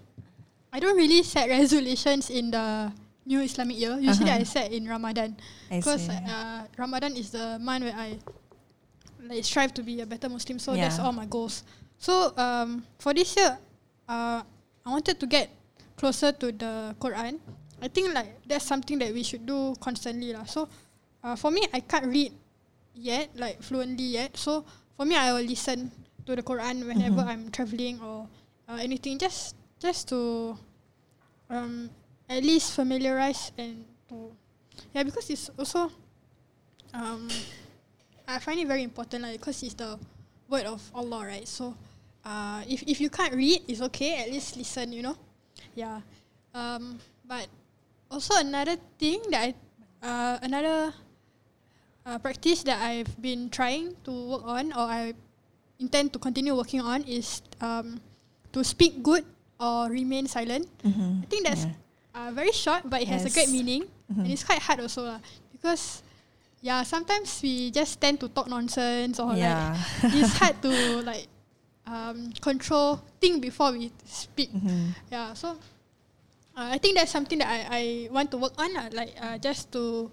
I 0.71 0.77
don't 0.79 0.95
really 0.95 1.23
set 1.23 1.49
resolutions 1.49 2.29
in 2.29 2.51
the 2.53 2.93
new 3.25 3.41
Islamic 3.41 3.79
year. 3.81 3.97
Usually, 3.97 4.29
Uh-huh. 4.29 4.39
I 4.39 4.47
set 4.47 4.69
in 4.71 4.85
Ramadan 4.85 5.33
because 5.71 6.07
uh, 6.09 6.69
Ramadan 6.77 7.17
is 7.17 7.33
the 7.33 7.57
month 7.57 7.83
where 7.89 7.97
I 7.97 8.21
like 9.25 9.43
strive 9.43 9.73
to 9.75 9.83
be 9.83 9.99
a 10.01 10.05
better 10.05 10.29
Muslim. 10.29 10.59
So 10.61 10.77
that's 10.77 11.01
Yeah. 11.01 11.03
all 11.09 11.11
my 11.17 11.25
goals. 11.25 11.63
So 11.97 12.29
um, 12.37 12.85
for 13.01 13.11
this 13.17 13.33
year, 13.35 13.57
uh, 14.07 14.45
I 14.85 14.87
wanted 14.87 15.17
to 15.19 15.25
get 15.25 15.49
closer 15.97 16.31
to 16.31 16.53
the 16.53 16.93
Quran. 17.01 17.41
I 17.81 17.87
think 17.87 18.13
like 18.13 18.41
that's 18.47 18.65
something 18.65 18.97
that 18.99 19.13
we 19.13 19.21
should 19.23 19.45
do 19.45 19.75
constantly 19.79 20.33
lah. 20.33 20.45
So 20.45 20.67
uh, 21.23 21.35
for 21.35 21.51
me, 21.51 21.65
I 21.73 21.81
can't 21.81 22.07
read 22.09 22.33
yet, 22.95 23.29
like 23.37 23.61
fluently 23.61 24.17
yet. 24.17 24.37
So 24.37 24.65
for 24.97 25.05
me, 25.05 25.15
I 25.15 25.33
will 25.33 25.45
listen 25.45 25.91
to 26.25 26.35
the 26.35 26.41
Quran 26.43 26.85
whenever 26.87 27.21
Mhm. 27.21 27.29
I'm 27.29 27.43
traveling 27.53 28.01
or 28.01 28.27
uh, 28.67 28.79
anything, 28.81 29.17
just 29.21 29.53
just 29.79 30.09
to 30.09 30.57
um, 31.49 31.89
at 32.27 32.43
least 32.43 32.73
familiarize 32.73 33.51
and 33.57 33.85
to 34.09 34.33
yeah, 34.93 35.03
because 35.03 35.29
it's 35.29 35.49
also 35.57 35.91
um, 36.93 37.29
I 38.27 38.39
find 38.39 38.59
it 38.59 38.67
very 38.67 38.83
important 38.83 39.23
like 39.23 39.39
because 39.39 39.61
it's 39.63 39.73
the 39.77 39.99
word 40.49 40.65
of 40.65 40.81
Allah, 40.93 41.25
right? 41.29 41.47
So 41.47 41.77
uh, 42.25 42.63
if 42.67 42.83
if 42.89 42.99
you 42.99 43.09
can't 43.09 43.33
read, 43.37 43.61
it's 43.69 43.81
okay. 43.93 44.23
At 44.25 44.31
least 44.33 44.57
listen, 44.57 44.91
you 44.91 45.01
know. 45.05 45.15
Yeah. 45.75 46.01
Um, 46.57 46.97
but 47.23 47.47
also 48.09 48.35
another 48.39 48.75
thing 48.99 49.19
that 49.31 49.41
I 49.41 49.55
uh, 50.01 50.37
another 50.41 50.93
uh, 52.05 52.17
practice 52.19 52.63
that 52.63 52.79
I've 52.81 53.09
been 53.21 53.49
trying 53.49 53.95
to 54.05 54.11
work 54.11 54.43
on 54.45 54.71
or 54.73 54.87
I 54.87 55.13
intend 55.79 56.13
to 56.13 56.19
continue 56.19 56.55
working 56.55 56.81
on 56.81 57.03
is 57.03 57.41
um, 57.61 57.99
to 58.53 58.63
speak 58.63 59.03
good 59.03 59.25
or 59.59 59.89
remain 59.89 60.27
silent. 60.27 60.65
Mhm. 60.83 61.23
I 61.23 61.25
think 61.27 61.45
that's 61.45 61.65
Yeah. 61.65 61.73
uh, 62.15 62.29
very 62.33 62.51
short, 62.53 62.85
but 62.89 63.01
it 63.01 63.07
has 63.09 63.25
a 63.25 63.29
great 63.33 63.49
Yes. 63.49 63.53
meaning, 63.57 63.83
and 64.09 64.25
Mhm. 64.25 64.31
it's 64.33 64.43
quite 64.43 64.61
hard 64.61 64.79
also 64.79 65.03
lah. 65.05 65.19
Because 65.51 66.01
yeah, 66.61 66.81
sometimes 66.85 67.41
we 67.41 67.69
just 67.73 67.99
tend 68.01 68.19
to 68.21 68.29
talk 68.29 68.47
nonsense 68.49 69.19
or 69.19 69.33
yeah. 69.35 69.73
like 70.01 70.13
it's 70.17 70.33
hard 70.37 70.57
to 70.61 70.71
like 71.05 71.27
um, 71.85 72.33
control 72.41 73.01
think 73.21 73.41
before 73.41 73.71
we 73.73 73.89
speak. 74.05 74.49
Mhm. 74.53 74.93
Yeah, 75.11 75.33
so 75.33 75.57
uh, 76.57 76.73
I 76.73 76.77
think 76.81 76.97
that's 76.97 77.13
something 77.13 77.37
that 77.37 77.47
I, 77.47 77.59
I 77.69 77.83
want 78.09 78.33
to 78.33 78.37
work 78.41 78.57
on, 78.57 78.73
lah, 78.73 78.89
like 78.91 79.13
uh, 79.21 79.37
just 79.37 79.69
to 79.77 80.09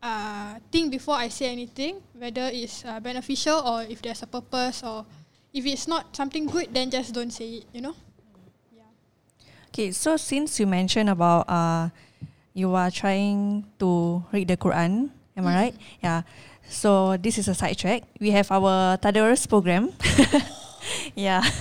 uh, 0.00 0.56
think 0.72 0.90
before 0.90 1.14
I 1.20 1.28
say 1.28 1.52
anything, 1.52 2.00
whether 2.16 2.48
it's 2.48 2.84
uh, 2.88 2.98
beneficial 2.98 3.60
or 3.60 3.84
if 3.84 4.00
there's 4.00 4.24
a 4.24 4.26
purpose 4.26 4.82
or 4.82 5.04
if 5.52 5.66
it's 5.68 5.86
not 5.86 6.16
something 6.16 6.48
good, 6.48 6.72
then 6.72 6.90
just 6.90 7.12
don't 7.12 7.30
say 7.30 7.60
it. 7.60 7.64
You 7.76 7.82
know. 7.84 7.94
Yeah. 8.72 8.88
Okay, 9.68 9.92
so 9.92 10.16
since 10.16 10.58
you 10.58 10.66
mentioned 10.66 11.12
about 11.12 11.44
uh, 11.44 11.92
you 12.56 12.72
are 12.74 12.90
trying 12.90 13.68
to 13.78 14.24
read 14.32 14.48
the 14.48 14.56
Quran, 14.56 15.12
am 15.36 15.46
I 15.46 15.54
right? 15.54 15.74
Yeah. 16.02 16.22
So 16.64 17.20
this 17.20 17.36
is 17.36 17.46
a 17.46 17.54
sidetrack. 17.54 18.08
We 18.18 18.32
have 18.32 18.50
our 18.50 18.96
Tadarus 18.96 19.44
program. 19.44 19.92
yeah. 21.14 21.44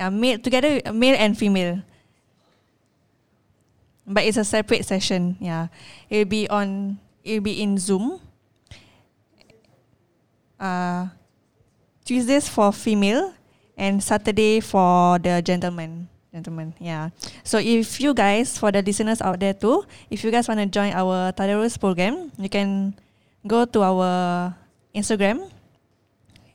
Yeah, 0.00 0.08
male 0.08 0.40
together, 0.40 0.80
male 0.90 1.14
and 1.14 1.38
female. 1.38 1.84
But 4.06 4.24
it's 4.24 4.36
a 4.36 4.44
separate 4.44 4.84
session. 4.84 5.36
Yeah, 5.38 5.68
it'll 6.10 6.28
be 6.28 6.48
on. 6.48 6.98
It'll 7.22 7.42
be 7.42 7.62
in 7.62 7.78
Zoom. 7.78 8.18
Uh, 10.58 11.08
Tuesdays 12.04 12.48
for 12.48 12.72
female 12.72 13.34
and 13.76 14.02
Saturday 14.02 14.60
for 14.60 15.18
the 15.18 15.42
gentlemen. 15.42 16.08
Gentlemen, 16.32 16.72
yeah. 16.80 17.10
So 17.44 17.58
if 17.58 18.00
you 18.00 18.14
guys, 18.14 18.56
for 18.56 18.72
the 18.72 18.80
listeners 18.80 19.20
out 19.20 19.38
there 19.38 19.52
too, 19.52 19.84
if 20.08 20.24
you 20.24 20.30
guys 20.30 20.48
want 20.48 20.60
to 20.60 20.66
join 20.66 20.96
our 20.96 21.30
Tadarus 21.36 21.78
program, 21.78 22.32
you 22.38 22.48
can 22.48 22.96
go 23.46 23.66
to 23.66 23.82
our 23.82 24.56
Instagram, 24.96 25.50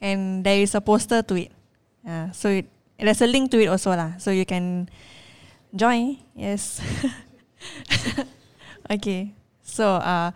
and 0.02 0.42
there 0.44 0.58
is 0.58 0.74
a 0.74 0.82
poster 0.82 1.22
to 1.22 1.36
it. 1.36 1.52
Yeah, 2.02 2.32
so 2.32 2.50
it, 2.50 2.66
there's 2.98 3.22
a 3.22 3.28
link 3.28 3.52
to 3.52 3.62
it 3.62 3.68
also 3.68 3.94
lah. 3.94 4.18
So 4.18 4.32
you 4.32 4.50
can 4.50 4.90
join. 5.76 6.18
Yes. 6.34 6.82
okay. 8.96 9.34
So 9.64 10.00
uh, 10.00 10.32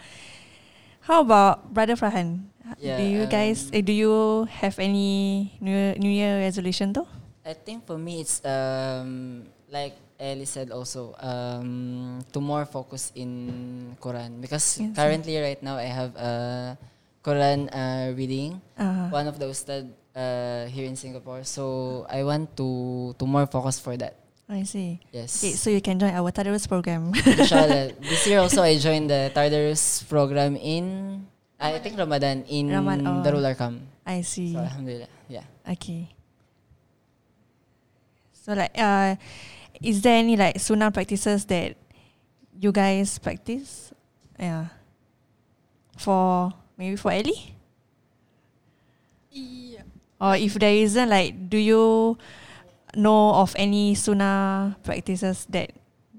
how 1.01 1.21
about 1.21 1.73
Brother 1.73 1.95
Farhan? 1.95 2.47
Yeah, 2.79 2.97
do 2.97 3.03
you 3.03 3.25
guys? 3.27 3.67
um, 3.67 3.75
eh, 3.75 3.81
do 3.83 3.91
you 3.91 4.45
have 4.47 4.79
any 4.79 5.51
New 5.59 5.97
New 5.99 6.13
Year 6.13 6.39
resolution 6.39 6.93
though? 6.93 7.09
I 7.43 7.51
think 7.57 7.83
for 7.89 7.97
me 7.97 8.21
it's 8.21 8.39
um 8.45 9.49
like 9.73 9.97
Ellie 10.21 10.45
said 10.45 10.69
also 10.69 11.17
um 11.19 12.21
to 12.31 12.39
more 12.39 12.63
focus 12.69 13.09
in 13.17 13.97
Quran 13.97 14.39
because 14.39 14.77
Yes. 14.77 14.93
currently 14.93 15.35
right 15.41 15.57
now 15.65 15.75
I 15.81 15.89
have 15.89 16.13
a 16.15 16.31
Quran 17.25 17.65
uh, 17.73 18.13
reading 18.13 18.61
Uh, 18.77 19.09
one 19.09 19.25
of 19.25 19.41
the 19.41 19.49
ustad 19.49 19.89
uh, 20.13 20.69
here 20.69 20.85
in 20.85 20.93
Singapore 20.95 21.41
so 21.43 22.05
I 22.09 22.21
want 22.21 22.53
to 22.61 23.11
to 23.17 23.25
more 23.25 23.49
focus 23.49 23.81
for 23.81 23.97
that 23.97 24.20
I 24.51 24.63
see. 24.67 24.99
yes 25.15 25.39
Okay, 25.39 25.55
so 25.55 25.69
you 25.71 25.79
can 25.79 25.95
join 25.97 26.11
our 26.11 26.27
Tadarus 26.31 26.67
program. 26.67 27.15
Inshallah 27.25 27.95
this 28.03 28.27
year 28.27 28.43
also 28.43 28.59
I 28.61 28.75
joined 28.77 29.07
the 29.09 29.31
Tadarus 29.31 30.03
program 30.11 30.59
in 30.59 31.23
I 31.55 31.79
think 31.79 31.95
Ramadan 31.97 32.43
in 32.51 32.67
Ramadan, 32.67 33.07
oh. 33.07 33.23
Darul 33.23 33.47
Arqam 33.47 33.79
I 34.05 34.21
see. 34.27 34.51
so 34.53 34.59
Alhamdulillah 34.59 35.07
yeah 35.31 35.47
Okay. 35.71 36.11
So 38.41 38.53
like, 38.57 38.73
uh, 38.73 39.15
is 39.79 40.01
there 40.01 40.17
any 40.17 40.35
like 40.35 40.59
sunnah 40.59 40.89
practices 40.91 41.45
that 41.45 41.77
you 42.59 42.71
guys 42.73 43.19
practice? 43.21 43.93
Yeah. 44.39 44.73
For 45.95 46.49
maybe 46.75 46.95
for 46.97 47.11
Ellie, 47.13 47.53
Yeah. 49.29 49.85
or 50.19 50.33
if 50.35 50.55
there 50.57 50.73
isn't, 50.73 51.07
like, 51.09 51.49
do 51.53 51.57
you 51.61 52.17
know 52.95 53.36
of 53.36 53.56
any 53.58 53.95
sunnah 53.95 54.75
practices 54.84 55.45
that 55.49 55.71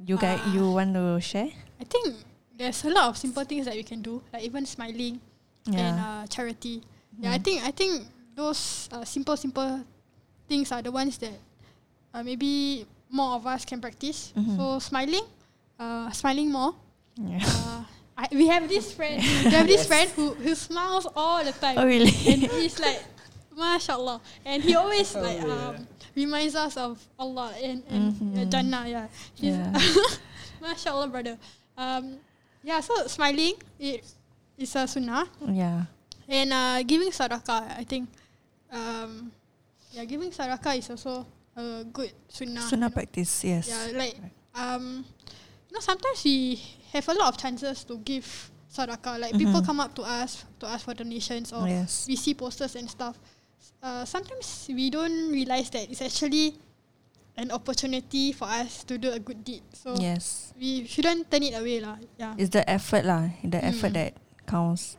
you 0.06 0.16
guys 0.16 0.40
Ah. 0.42 0.52
you 0.54 0.70
want 0.72 0.94
to 0.94 1.20
share? 1.20 1.50
I 1.80 1.84
think 1.84 2.16
there's 2.56 2.84
a 2.84 2.90
lot 2.90 3.08
of 3.10 3.16
simple 3.18 3.44
things 3.44 3.66
that 3.66 3.74
we 3.74 3.82
can 3.82 4.02
do, 4.02 4.22
like 4.32 4.42
even 4.44 4.66
smiling 4.66 5.20
and 5.68 5.94
uh, 6.00 6.26
charity. 6.26 6.82
Yeah, 7.20 7.32
I 7.32 7.38
Mm. 7.38 7.44
think 7.44 7.58
I 7.64 7.70
think 7.70 7.92
those 8.34 8.88
uh, 8.92 9.04
simple 9.04 9.36
simple 9.36 9.84
things 10.48 10.72
are 10.72 10.82
the 10.82 10.90
ones 10.90 11.18
that 11.18 11.36
uh, 12.14 12.22
maybe 12.22 12.84
more 13.12 13.36
of 13.36 13.46
us 13.46 13.64
can 13.64 13.80
practice. 13.80 14.32
Mhm. 14.36 14.56
So 14.56 14.78
smiling, 14.80 15.24
uh, 15.78 16.10
smiling 16.10 16.50
more. 16.50 16.74
yeah. 17.20 17.44
Uh, 17.44 17.82
I, 18.16 18.28
we 18.32 18.46
have 18.48 18.68
this 18.68 18.92
friend. 18.92 19.20
we 19.20 19.50
have 19.52 19.66
this 19.68 19.86
friend 19.90 20.08
who 20.16 20.32
who 20.34 20.54
smiles 20.54 21.06
all 21.16 21.44
the 21.44 21.52
time. 21.52 21.76
Oh 21.78 21.84
really? 21.86 22.12
and 22.28 22.42
he's 22.58 22.80
like, 22.80 23.00
mashallah, 23.56 24.20
and 24.44 24.62
he 24.62 24.74
always 24.74 25.14
like 25.26 25.40
um, 25.42 25.86
reminds 26.16 26.54
us 26.54 26.76
of 26.76 26.98
Allah 27.18 27.52
and, 27.62 27.82
and 27.88 28.04
uh, 28.12 28.40
Mhm. 28.44 28.50
Jannah. 28.50 28.84
Yeah, 28.88 29.06
He's- 29.34 29.56
Yeah. 29.56 29.72
mashallah, 30.60 31.08
brother. 31.08 31.38
Um, 31.76 32.18
yeah, 32.62 32.80
so 32.80 33.06
smiling 33.06 33.54
it 33.78 34.04
is 34.58 34.76
a 34.76 34.86
sunnah, 34.86 35.26
yeah. 35.48 35.84
and 36.28 36.52
uh, 36.52 36.82
giving 36.84 37.10
sadaqah. 37.10 37.78
I 37.78 37.84
think, 37.84 38.08
um, 38.70 39.32
yeah, 39.92 40.04
giving 40.04 40.30
sadaqah 40.30 40.78
is 40.78 40.90
also 40.90 41.26
a 41.56 41.84
good 41.84 42.12
sunnah. 42.28 42.60
Sunnah 42.62 42.86
you 42.86 42.90
know. 42.90 42.94
practice. 42.94 43.44
Yes. 43.44 43.68
Yeah, 43.68 43.98
like 43.98 44.16
um, 44.54 45.04
you 45.68 45.72
know, 45.74 45.80
sometimes 45.80 46.22
we 46.24 46.60
have 46.92 47.08
a 47.08 47.14
lot 47.14 47.28
of 47.34 47.36
chances 47.40 47.84
to 47.84 47.96
give 47.98 48.24
sadaqah. 48.72 49.18
Like 49.18 49.32
people 49.36 49.60
Mhm. 49.60 49.66
come 49.66 49.80
up 49.80 49.94
to 49.96 50.02
us 50.02 50.44
to 50.60 50.66
ask 50.68 50.84
for 50.84 50.94
donations, 50.94 51.52
or 51.52 51.66
Yes. 51.66 52.06
we 52.06 52.16
see 52.16 52.34
posters 52.34 52.76
and 52.76 52.88
stuff. 52.88 53.18
Uh, 53.82 54.04
sometimes 54.04 54.66
we 54.70 54.90
don't 54.90 55.30
realize 55.30 55.70
that 55.70 55.90
it's 55.90 56.02
actually 56.02 56.56
an 57.36 57.50
opportunity 57.50 58.32
for 58.32 58.44
us 58.44 58.84
to 58.84 58.98
do 58.98 59.08
a 59.10 59.18
good 59.18 59.40
deed. 59.44 59.62
So 59.72 59.96
Yes. 59.96 60.52
we 60.58 60.84
shouldn't 60.86 61.30
turn 61.32 61.42
it 61.42 61.56
away 61.56 61.80
lah. 61.80 61.96
Yeah. 62.20 62.34
It's 62.36 62.52
the 62.52 62.60
effort 62.68 63.04
lah. 63.08 63.32
The 63.40 63.60
effort 63.64 63.96
Mm. 63.96 63.98
that 63.98 64.10
counts. 64.44 64.96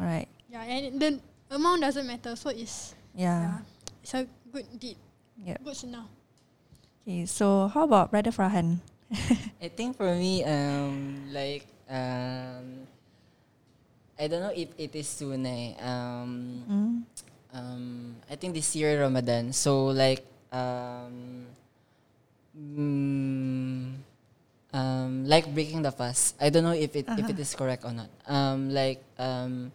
All 0.00 0.06
right. 0.08 0.28
Yeah, 0.48 0.64
and 0.64 0.96
the 0.96 1.20
amount 1.52 1.82
doesn't 1.84 2.06
matter. 2.08 2.32
So 2.36 2.48
it's 2.50 2.96
Yeah. 3.12 3.60
yeah, 3.62 4.02
it's 4.02 4.14
a 4.16 4.24
good 4.50 4.64
deed. 4.80 4.96
Yeah, 5.36 5.58
Good 5.60 5.76
sunnah. 5.76 6.08
Okay. 7.04 7.26
So 7.28 7.68
how 7.68 7.84
about 7.84 8.08
Brother 8.14 8.32
Farhan? 8.32 8.80
I 9.60 9.68
think 9.68 9.98
for 10.00 10.08
me, 10.16 10.40
um, 10.46 11.28
like, 11.30 11.68
um, 11.90 12.88
I 14.16 14.24
don't 14.30 14.40
know 14.40 14.54
if 14.56 14.72
it 14.78 14.94
is 14.96 15.06
soon. 15.10 15.44
Eh. 15.44 15.74
Um, 15.84 16.30
Mm? 16.64 16.94
Um, 17.54 18.16
I 18.30 18.36
think 18.36 18.54
this 18.54 18.74
year 18.76 19.00
Ramadan. 19.02 19.52
So 19.52 19.86
like, 19.86 20.24
um, 20.52 21.46
mm, 22.56 23.92
um, 24.72 25.12
like 25.26 25.46
breaking 25.54 25.82
the 25.82 25.92
fast. 25.92 26.36
I 26.40 26.50
don't 26.50 26.64
know 26.64 26.76
if 26.76 26.96
it 26.96 27.08
if 27.16 27.28
it 27.30 27.38
is 27.38 27.54
correct 27.54 27.84
or 27.84 27.92
not. 27.92 28.10
Um, 28.26 28.70
like, 28.72 29.02
um, 29.18 29.72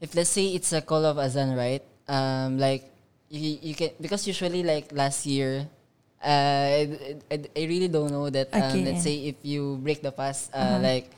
if 0.00 0.14
let's 0.14 0.30
say 0.30 0.54
it's 0.54 0.72
a 0.72 0.82
call 0.82 1.04
of 1.04 1.18
azan, 1.18 1.56
right? 1.56 1.82
Um, 2.08 2.58
like 2.58 2.84
you, 3.30 3.58
you 3.62 3.74
can 3.74 3.90
because 4.00 4.26
usually 4.26 4.62
like 4.62 4.92
last 4.92 5.26
year. 5.26 5.68
Uh, 6.22 6.84
I, 6.84 7.16
I, 7.30 7.36
I 7.56 7.62
really 7.64 7.88
don't 7.88 8.10
know 8.12 8.28
that. 8.30 8.52
Um, 8.58 8.84
Okay. 8.84 8.84
Let's 8.84 9.02
say 9.02 9.16
if 9.32 9.36
you 9.42 9.78
break 9.82 10.02
the 10.02 10.12
fast, 10.12 10.50
uh, 10.54 10.78
Uh-huh. 10.78 10.78
like 10.80 11.10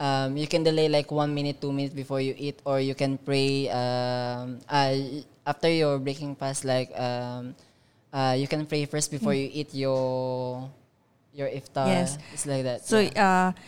um, 0.00 0.36
you 0.36 0.46
can 0.46 0.62
delay 0.62 0.88
like 0.88 1.10
one 1.10 1.34
minute, 1.34 1.60
two 1.60 1.72
minutes 1.72 1.94
before 1.94 2.20
you 2.20 2.34
eat, 2.36 2.60
or 2.64 2.80
you 2.80 2.94
can 2.94 3.18
pray 3.18 3.68
um, 3.70 4.58
uh, 4.68 4.94
after 5.46 5.68
your 5.70 5.98
breaking 5.98 6.34
fast. 6.36 6.64
Like 6.64 6.90
um, 6.98 7.54
uh, 8.12 8.34
you 8.38 8.46
can 8.48 8.66
pray 8.66 8.84
first 8.86 9.10
before 9.10 9.34
you 9.34 9.50
eat 9.52 9.74
your 9.74 10.70
your 11.34 11.48
iftar. 11.48 11.86
Yes. 11.86 12.18
it's 12.32 12.46
like 12.46 12.62
that. 12.64 12.86
So 12.86 13.00
yeah. 13.00 13.52
uh, 13.52 13.60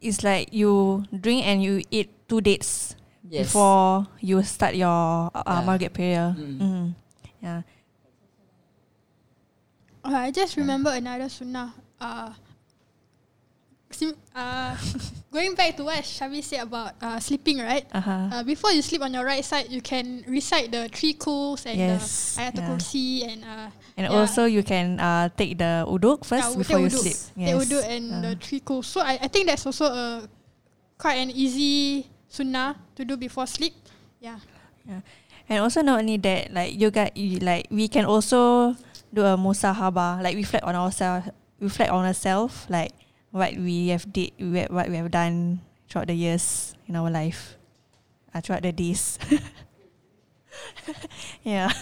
it's 0.00 0.22
like 0.24 0.52
you 0.52 1.04
drink 1.14 1.46
and 1.46 1.62
you 1.62 1.82
eat 1.90 2.10
two 2.28 2.40
dates 2.40 2.96
Yes. 3.32 3.46
before 3.48 4.06
you 4.20 4.42
start 4.42 4.74
your 4.74 5.30
uh, 5.32 5.42
Yeah. 5.46 5.64
Maghrib 5.64 5.92
prayer. 5.94 6.34
Mm. 6.36 6.58
Mm. 6.60 6.86
Yeah. 7.40 7.62
Uh, 10.04 10.26
I 10.26 10.30
just 10.30 10.56
remember 10.58 10.90
another 10.90 11.28
sunnah. 11.30 11.72
Uh, 12.00 12.34
sim- 12.34 12.51
uh, 14.34 14.76
going 15.32 15.54
back 15.54 15.76
to 15.76 15.84
what 15.84 16.00
Shabi 16.04 16.42
said 16.42 16.62
about 16.64 16.94
uh, 17.02 17.18
sleeping, 17.20 17.58
right? 17.60 17.84
Uh 17.92 18.00
huh. 18.00 18.28
Uh, 18.32 18.42
before 18.42 18.70
you 18.72 18.82
sleep 18.82 19.02
on 19.02 19.12
your 19.12 19.24
right 19.24 19.44
side, 19.44 19.68
you 19.70 19.80
can 19.82 20.24
recite 20.28 20.70
the 20.72 20.88
three 20.88 21.14
kuls 21.14 21.66
and 21.66 21.76
Yes, 21.78 22.36
the 22.36 22.42
ayatul 22.42 22.62
yeah. 22.62 22.68
kursi 22.70 23.06
and 23.28 23.40
uh, 23.44 23.68
and 23.96 24.04
yeah. 24.08 24.14
also 24.16 24.44
you 24.48 24.62
can 24.62 24.96
uh, 25.00 25.28
take 25.36 25.58
the 25.58 25.84
uduk 25.88 26.24
first 26.24 26.52
yeah, 26.52 26.58
before 26.58 26.78
you 26.80 26.88
wudu. 26.88 27.00
sleep. 27.02 27.18
Take 27.36 27.56
wudu 27.58 27.78
and 27.84 28.04
Uh, 28.12 28.20
the 28.22 28.32
three 28.40 28.60
kuls. 28.60 28.86
So 28.86 29.00
I, 29.02 29.18
I 29.20 29.28
think 29.28 29.46
that's 29.50 29.66
also 29.66 29.86
a 29.90 30.28
quite 30.96 31.18
an 31.20 31.30
easy 31.34 32.06
sunnah 32.28 32.76
to 32.96 33.04
do 33.04 33.16
before 33.16 33.44
sleep. 33.46 33.74
Yeah. 34.22 34.38
And 35.48 35.58
also 35.60 35.82
not 35.82 36.00
only 36.00 36.16
that, 36.22 36.52
like 36.54 36.78
you 36.78 36.90
got 36.90 37.16
you, 37.16 37.38
like 37.42 37.66
we 37.70 37.88
can 37.88 38.04
also 38.06 38.72
do 39.12 39.22
a 39.26 39.36
musahaba, 39.36 40.22
like 40.22 40.36
reflect 40.36 40.64
on 40.64 40.74
ourselves, 40.74 41.28
reflect 41.60 41.90
on 41.90 42.06
ourselves, 42.06 42.54
like 42.70 42.92
what 43.32 43.56
we 43.56 43.88
have 43.88 44.12
did, 44.12 44.30
what 44.70 44.88
we 44.88 44.96
have 44.96 45.10
done 45.10 45.60
throughout 45.88 46.06
the 46.06 46.14
years 46.14 46.76
in 46.86 46.94
our 46.94 47.10
life, 47.10 47.56
uh, 48.32 48.40
throughout 48.40 48.62
the 48.62 48.72
days. 48.72 49.18
yeah. 51.42 51.72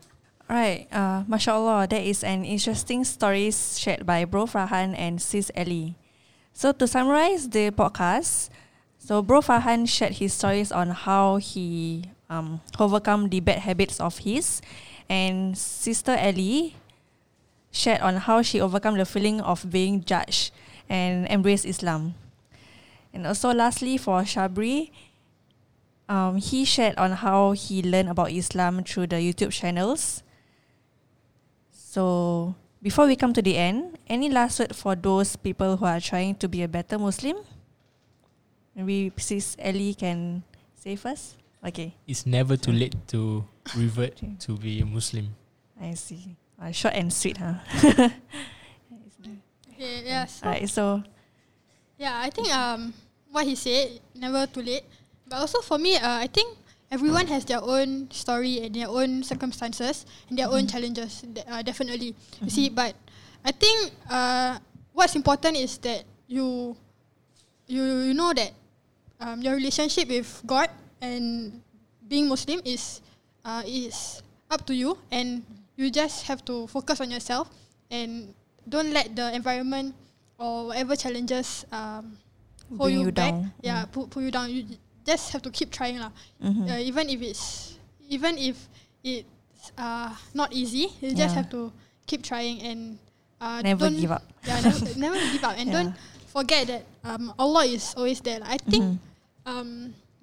Alright, 0.50 0.88
uh, 0.90 1.22
mashallah, 1.28 1.86
that 1.86 2.02
is 2.02 2.24
an 2.24 2.44
interesting 2.44 3.04
story 3.04 3.50
shared 3.50 4.06
by 4.06 4.24
Bro 4.24 4.46
Farhan 4.46 4.98
and 4.98 5.22
Sis 5.22 5.50
Ellie. 5.54 5.94
So 6.52 6.72
to 6.72 6.86
summarize 6.86 7.48
the 7.48 7.70
podcast, 7.70 8.50
so 8.98 9.22
Bro 9.22 9.42
Farhan 9.42 9.88
shared 9.88 10.14
his 10.18 10.34
stories 10.34 10.72
on 10.72 10.90
how 10.90 11.36
he 11.36 12.04
um, 12.28 12.60
overcome 12.78 13.28
the 13.28 13.38
bad 13.38 13.60
habits 13.60 14.00
of 14.00 14.18
his, 14.18 14.60
and 15.08 15.56
Sister 15.56 16.12
Ellie 16.18 16.74
shared 17.70 18.00
on 18.00 18.16
how 18.16 18.42
she 18.42 18.60
overcome 18.60 18.98
the 18.98 19.06
feeling 19.06 19.40
of 19.40 19.70
being 19.70 20.02
judged 20.04 20.50
and 20.90 21.30
embrace 21.30 21.64
Islam. 21.64 22.18
And 23.14 23.26
also 23.26 23.54
lastly 23.54 23.96
for 23.96 24.22
Shabri, 24.26 24.90
um, 26.10 26.36
he 26.36 26.66
shared 26.66 26.98
on 26.98 27.12
how 27.22 27.52
he 27.52 27.80
learned 27.82 28.10
about 28.10 28.34
Islam 28.34 28.82
through 28.82 29.06
the 29.06 29.22
YouTube 29.22 29.54
channels. 29.54 30.22
So 31.70 32.54
before 32.82 33.06
we 33.06 33.14
come 33.14 33.32
to 33.32 33.42
the 33.42 33.56
end, 33.56 33.98
any 34.10 34.28
last 34.28 34.58
word 34.58 34.74
for 34.74 34.94
those 34.96 35.36
people 35.36 35.78
who 35.78 35.86
are 35.86 36.00
trying 36.00 36.34
to 36.42 36.48
be 36.48 36.62
a 36.62 36.68
better 36.68 36.98
Muslim? 36.98 37.38
Maybe 38.74 39.12
Sis 39.16 39.56
Ellie 39.58 39.94
can 39.94 40.42
say 40.74 40.96
first. 40.96 41.36
Okay, 41.64 41.94
It's 42.08 42.24
never 42.24 42.56
too 42.56 42.72
late 42.72 42.96
to 43.08 43.44
revert 43.76 44.16
to 44.16 44.56
be 44.56 44.80
a 44.80 44.86
Muslim. 44.86 45.36
I 45.78 45.92
see. 45.92 46.36
Uh, 46.56 46.72
short 46.72 46.94
and 46.94 47.12
sweet, 47.12 47.36
huh? 47.36 47.60
Okay, 49.80 50.04
yeah. 50.04 50.28
So, 50.28 50.44
Alright, 50.44 50.68
so 50.68 50.84
yeah, 51.96 52.20
I 52.20 52.28
think 52.28 52.52
um 52.52 52.92
what 53.32 53.48
he 53.48 53.56
said, 53.56 53.96
never 54.12 54.44
too 54.44 54.60
late. 54.60 54.84
But 55.24 55.40
also 55.40 55.64
for 55.64 55.80
me, 55.80 55.96
uh, 55.96 56.20
I 56.20 56.28
think 56.28 56.52
everyone 56.92 57.24
has 57.32 57.48
their 57.48 57.64
own 57.64 58.12
story 58.12 58.60
and 58.60 58.76
their 58.76 58.92
own 58.92 59.24
circumstances 59.24 60.04
and 60.28 60.36
their 60.36 60.52
own 60.52 60.68
challenges. 60.68 61.24
Uh, 61.48 61.64
definitely, 61.64 62.12
you 62.44 62.52
see. 62.52 62.68
But 62.68 62.92
I 63.40 63.56
think 63.56 63.96
uh, 64.04 64.60
what's 64.92 65.16
important 65.16 65.56
is 65.56 65.80
that 65.80 66.04
you 66.28 66.76
you 67.64 67.80
you 67.80 68.12
know 68.12 68.36
that 68.36 68.52
um, 69.16 69.40
your 69.40 69.56
relationship 69.56 70.12
with 70.12 70.28
God 70.44 70.68
and 71.00 71.56
being 72.04 72.28
Muslim 72.28 72.60
is 72.68 73.00
uh, 73.48 73.64
is 73.64 74.20
up 74.52 74.68
to 74.68 74.76
you, 74.76 75.00
and 75.08 75.40
you 75.80 75.88
just 75.88 76.28
have 76.28 76.44
to 76.52 76.68
focus 76.68 77.00
on 77.00 77.08
yourself 77.08 77.48
and 77.88 78.36
don't 78.68 78.92
let 78.92 79.14
the 79.16 79.32
environment 79.34 79.94
or 80.38 80.68
whatever 80.68 80.96
challenges 80.96 81.64
um, 81.72 82.16
hold 82.78 82.92
you, 82.92 83.00
you 83.06 83.12
back. 83.12 83.32
down. 83.32 83.52
Yeah, 83.62 83.84
pull, 83.86 84.06
pull 84.08 84.22
you 84.22 84.30
down. 84.30 84.50
You 84.50 84.64
just 85.04 85.32
have 85.32 85.42
to 85.42 85.50
keep 85.50 85.70
trying 85.70 85.98
lah. 85.98 86.10
mhm. 86.42 86.68
Uh, 86.70 86.78
even 86.80 87.08
if 87.08 87.20
it's 87.22 87.76
even 88.10 88.36
if 88.38 88.56
it's 89.04 89.72
uh, 89.78 90.10
not 90.34 90.52
easy, 90.52 90.88
you 91.00 91.14
just 91.14 91.34
Yeah. 91.34 91.42
have 91.44 91.48
to 91.50 91.72
keep 92.06 92.22
trying 92.22 92.60
and 92.62 92.98
uh, 93.40 93.62
never 93.62 93.86
don't, 93.88 93.98
give 94.00 94.10
up. 94.12 94.24
Yeah, 94.46 94.60
never, 94.60 94.80
never 94.98 95.18
give 95.30 95.44
up 95.44 95.54
and 95.56 95.66
Yeah. 95.72 95.76
don't 95.82 95.92
forget 96.32 96.66
that 96.68 96.82
um, 97.04 97.32
Allah 97.38 97.64
is 97.66 97.94
always 97.96 98.20
there. 98.20 98.40
I 98.42 98.56
think 98.58 98.84
Mhm. 98.84 98.96
um, 99.46 99.68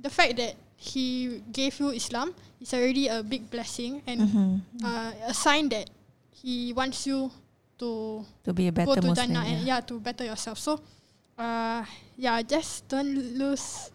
the 0.02 0.10
fact 0.10 0.38
that 0.38 0.56
He 0.78 1.42
gave 1.50 1.74
you 1.82 1.90
Islam 1.90 2.38
is 2.62 2.70
already 2.70 3.10
a 3.10 3.26
big 3.26 3.50
blessing 3.50 4.06
and 4.06 4.22
Mhm. 4.22 4.50
uh, 4.86 5.10
a 5.26 5.34
sign 5.34 5.70
that 5.74 5.90
He 6.38 6.70
wants 6.74 7.08
you 7.10 7.34
to 7.80 8.24
To 8.44 8.52
be 8.54 8.68
a 8.68 8.72
go 8.72 8.86
better 8.86 9.02
to 9.02 9.08
Muslim. 9.08 9.16
Jannah 9.34 9.46
and 9.46 9.60
yeah. 9.66 9.78
yeah 9.78 9.80
to 9.82 10.00
better 10.00 10.26
yourself. 10.26 10.58
So, 10.60 10.80
uh, 11.38 11.86
yeah, 12.18 12.42
just 12.42 12.88
don't 12.90 13.14
lose, 13.38 13.90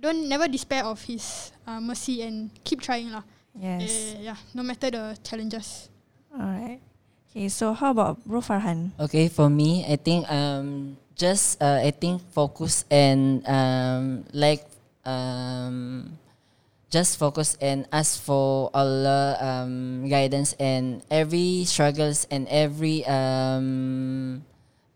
don't 0.00 0.28
never 0.28 0.48
despair 0.48 0.84
of 0.84 1.02
His 1.02 1.52
uh, 1.66 1.80
mercy 1.80 2.22
and 2.22 2.50
keep 2.64 2.80
trying 2.82 3.10
lah. 3.10 3.22
Yes. 3.54 4.18
Uh, 4.18 4.34
yeah, 4.34 4.38
no 4.54 4.62
matter 4.62 4.90
the 4.90 5.18
challenges. 5.22 5.88
Alright. 6.34 6.82
Okay, 7.30 7.48
so 7.50 7.74
how 7.74 7.90
about 7.90 8.22
Bro 8.26 8.42
Farhan? 8.42 8.90
Okay, 8.98 9.26
for 9.26 9.50
me, 9.50 9.82
I 9.86 9.94
think 9.98 10.26
um 10.30 10.98
just 11.14 11.58
uh, 11.62 11.82
I 11.82 11.90
think 11.90 12.22
focus 12.34 12.86
and 12.90 13.42
um 13.46 14.22
like 14.34 14.66
um 15.06 16.14
just 16.94 17.18
focus 17.18 17.58
and 17.58 17.90
ask 17.90 18.22
for 18.22 18.70
Allah 18.70 19.34
um 19.42 20.06
guidance 20.06 20.54
and 20.62 21.02
every 21.10 21.66
struggles 21.66 22.22
and 22.30 22.46
every 22.46 23.02
um 23.10 24.46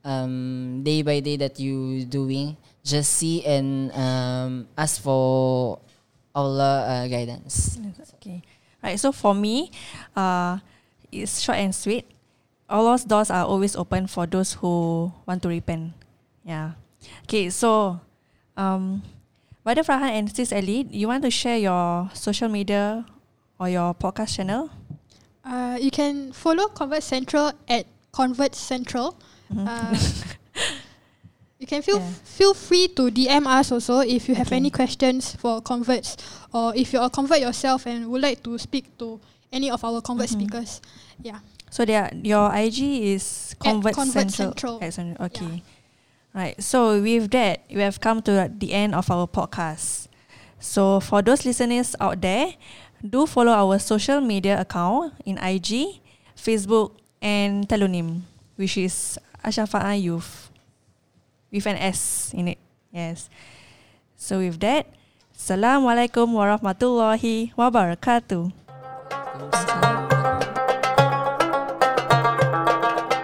um 0.07 0.87
day 0.87 1.03
by 1.03 1.19
day 1.19 1.35
that 1.43 1.59
you 1.59 2.07
doing 2.07 2.55
just 2.87 3.19
see 3.19 3.43
and 3.43 3.91
um 3.99 4.71
ask 4.79 5.03
for 5.03 5.83
Allah 6.39 6.87
uh, 6.87 7.05
guidance. 7.11 7.83
Okay. 8.23 8.47
Right. 8.79 8.95
So 8.95 9.11
for 9.11 9.35
me, 9.35 9.75
uh, 10.15 10.63
it's 11.11 11.43
short 11.43 11.59
and 11.59 11.75
sweet. 11.75 12.07
Allah's 12.71 13.03
doors 13.03 13.27
are 13.27 13.43
always 13.43 13.75
open 13.75 14.07
for 14.07 14.23
those 14.23 14.55
who 14.55 15.11
want 15.27 15.43
to 15.43 15.49
repent. 15.51 15.99
Yeah. 16.47 16.79
Okay. 17.27 17.51
So, 17.51 17.99
um, 18.55 19.03
Brother 19.69 19.85
Farhan 19.85 20.17
and 20.17 20.35
Sis 20.35 20.51
Ellie, 20.51 20.89
you 20.89 21.09
want 21.09 21.23
to 21.25 21.31
share 21.31 21.59
your 21.59 22.09
social 22.15 22.49
media 22.49 23.05
or 23.61 23.69
your 23.69 23.93
podcast 23.93 24.37
channel? 24.37 24.71
Uh, 25.45 25.77
you 25.79 25.91
can 25.91 26.33
follow 26.33 26.69
Convert 26.69 27.03
Central 27.03 27.53
at 27.69 27.85
Convert 28.11 28.55
Central. 28.55 29.15
Mhm. 29.53 29.69
Uh, 29.69 29.93
you 31.61 31.67
can 31.67 31.83
feel 31.83 31.99
Yeah. 32.01 32.09
feel 32.25 32.55
free 32.55 32.89
to 32.97 33.11
DM 33.13 33.45
us 33.47 33.71
also 33.71 34.01
if 34.01 34.27
you 34.27 34.35
have 34.37 34.47
Okay. 34.49 34.57
any 34.57 34.71
questions 34.71 35.37
for 35.37 35.61
converts 35.61 36.17
or 36.55 36.73
if 36.75 36.95
you're 36.95 37.05
a 37.05 37.11
convert 37.11 37.41
yourself 37.41 37.85
and 37.85 38.09
would 38.09 38.23
like 38.23 38.43
to 38.45 38.57
speak 38.57 38.97
to 38.97 39.21
any 39.53 39.69
of 39.71 39.85
our 39.85 40.01
convert 40.01 40.31
Mhm. 40.31 40.41
speakers. 40.41 40.81
Yeah. 41.21 41.41
So 41.69 41.85
their 41.85 42.09
your 42.25 42.49
IG 42.57 43.13
is 43.13 43.53
Convert, 43.61 43.93
Convert 43.93 44.33
Central. 44.33 44.49
Central. 44.49 44.79
At 44.81 44.95
Central. 44.95 45.27
Okay. 45.27 45.63
Right. 46.39 46.55
So 46.63 47.03
with 47.03 47.35
that, 47.35 47.67
we 47.67 47.83
have 47.83 47.99
come 47.99 48.23
to 48.23 48.47
the 48.47 48.71
end 48.71 48.95
of 48.95 49.11
our 49.11 49.27
podcast. 49.27 50.07
So 50.63 51.03
for 51.03 51.19
those 51.19 51.43
listeners 51.43 51.99
out 51.99 52.23
there, 52.23 52.55
do 53.03 53.27
follow 53.27 53.51
our 53.51 53.83
social 53.83 54.23
media 54.23 54.63
account 54.63 55.19
in 55.27 55.35
IG, 55.43 55.99
Facebook, 56.39 56.95
and 57.19 57.67
Telunim, 57.67 58.23
which 58.55 58.79
is 58.79 59.19
Ashafa'a 59.43 60.01
Youth 60.01 60.55
with 61.51 61.67
an 61.67 61.75
S 61.75 62.31
in 62.31 62.55
it. 62.55 62.59
Yes. 62.95 63.27
So 64.15 64.39
with 64.39 64.63
that, 64.63 64.87
Assalamualaikum 65.35 66.39
warahmatullahi 66.39 67.51
wabarakatuh. 67.59 68.55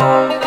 Thank 0.04 0.32
you. 0.34 0.43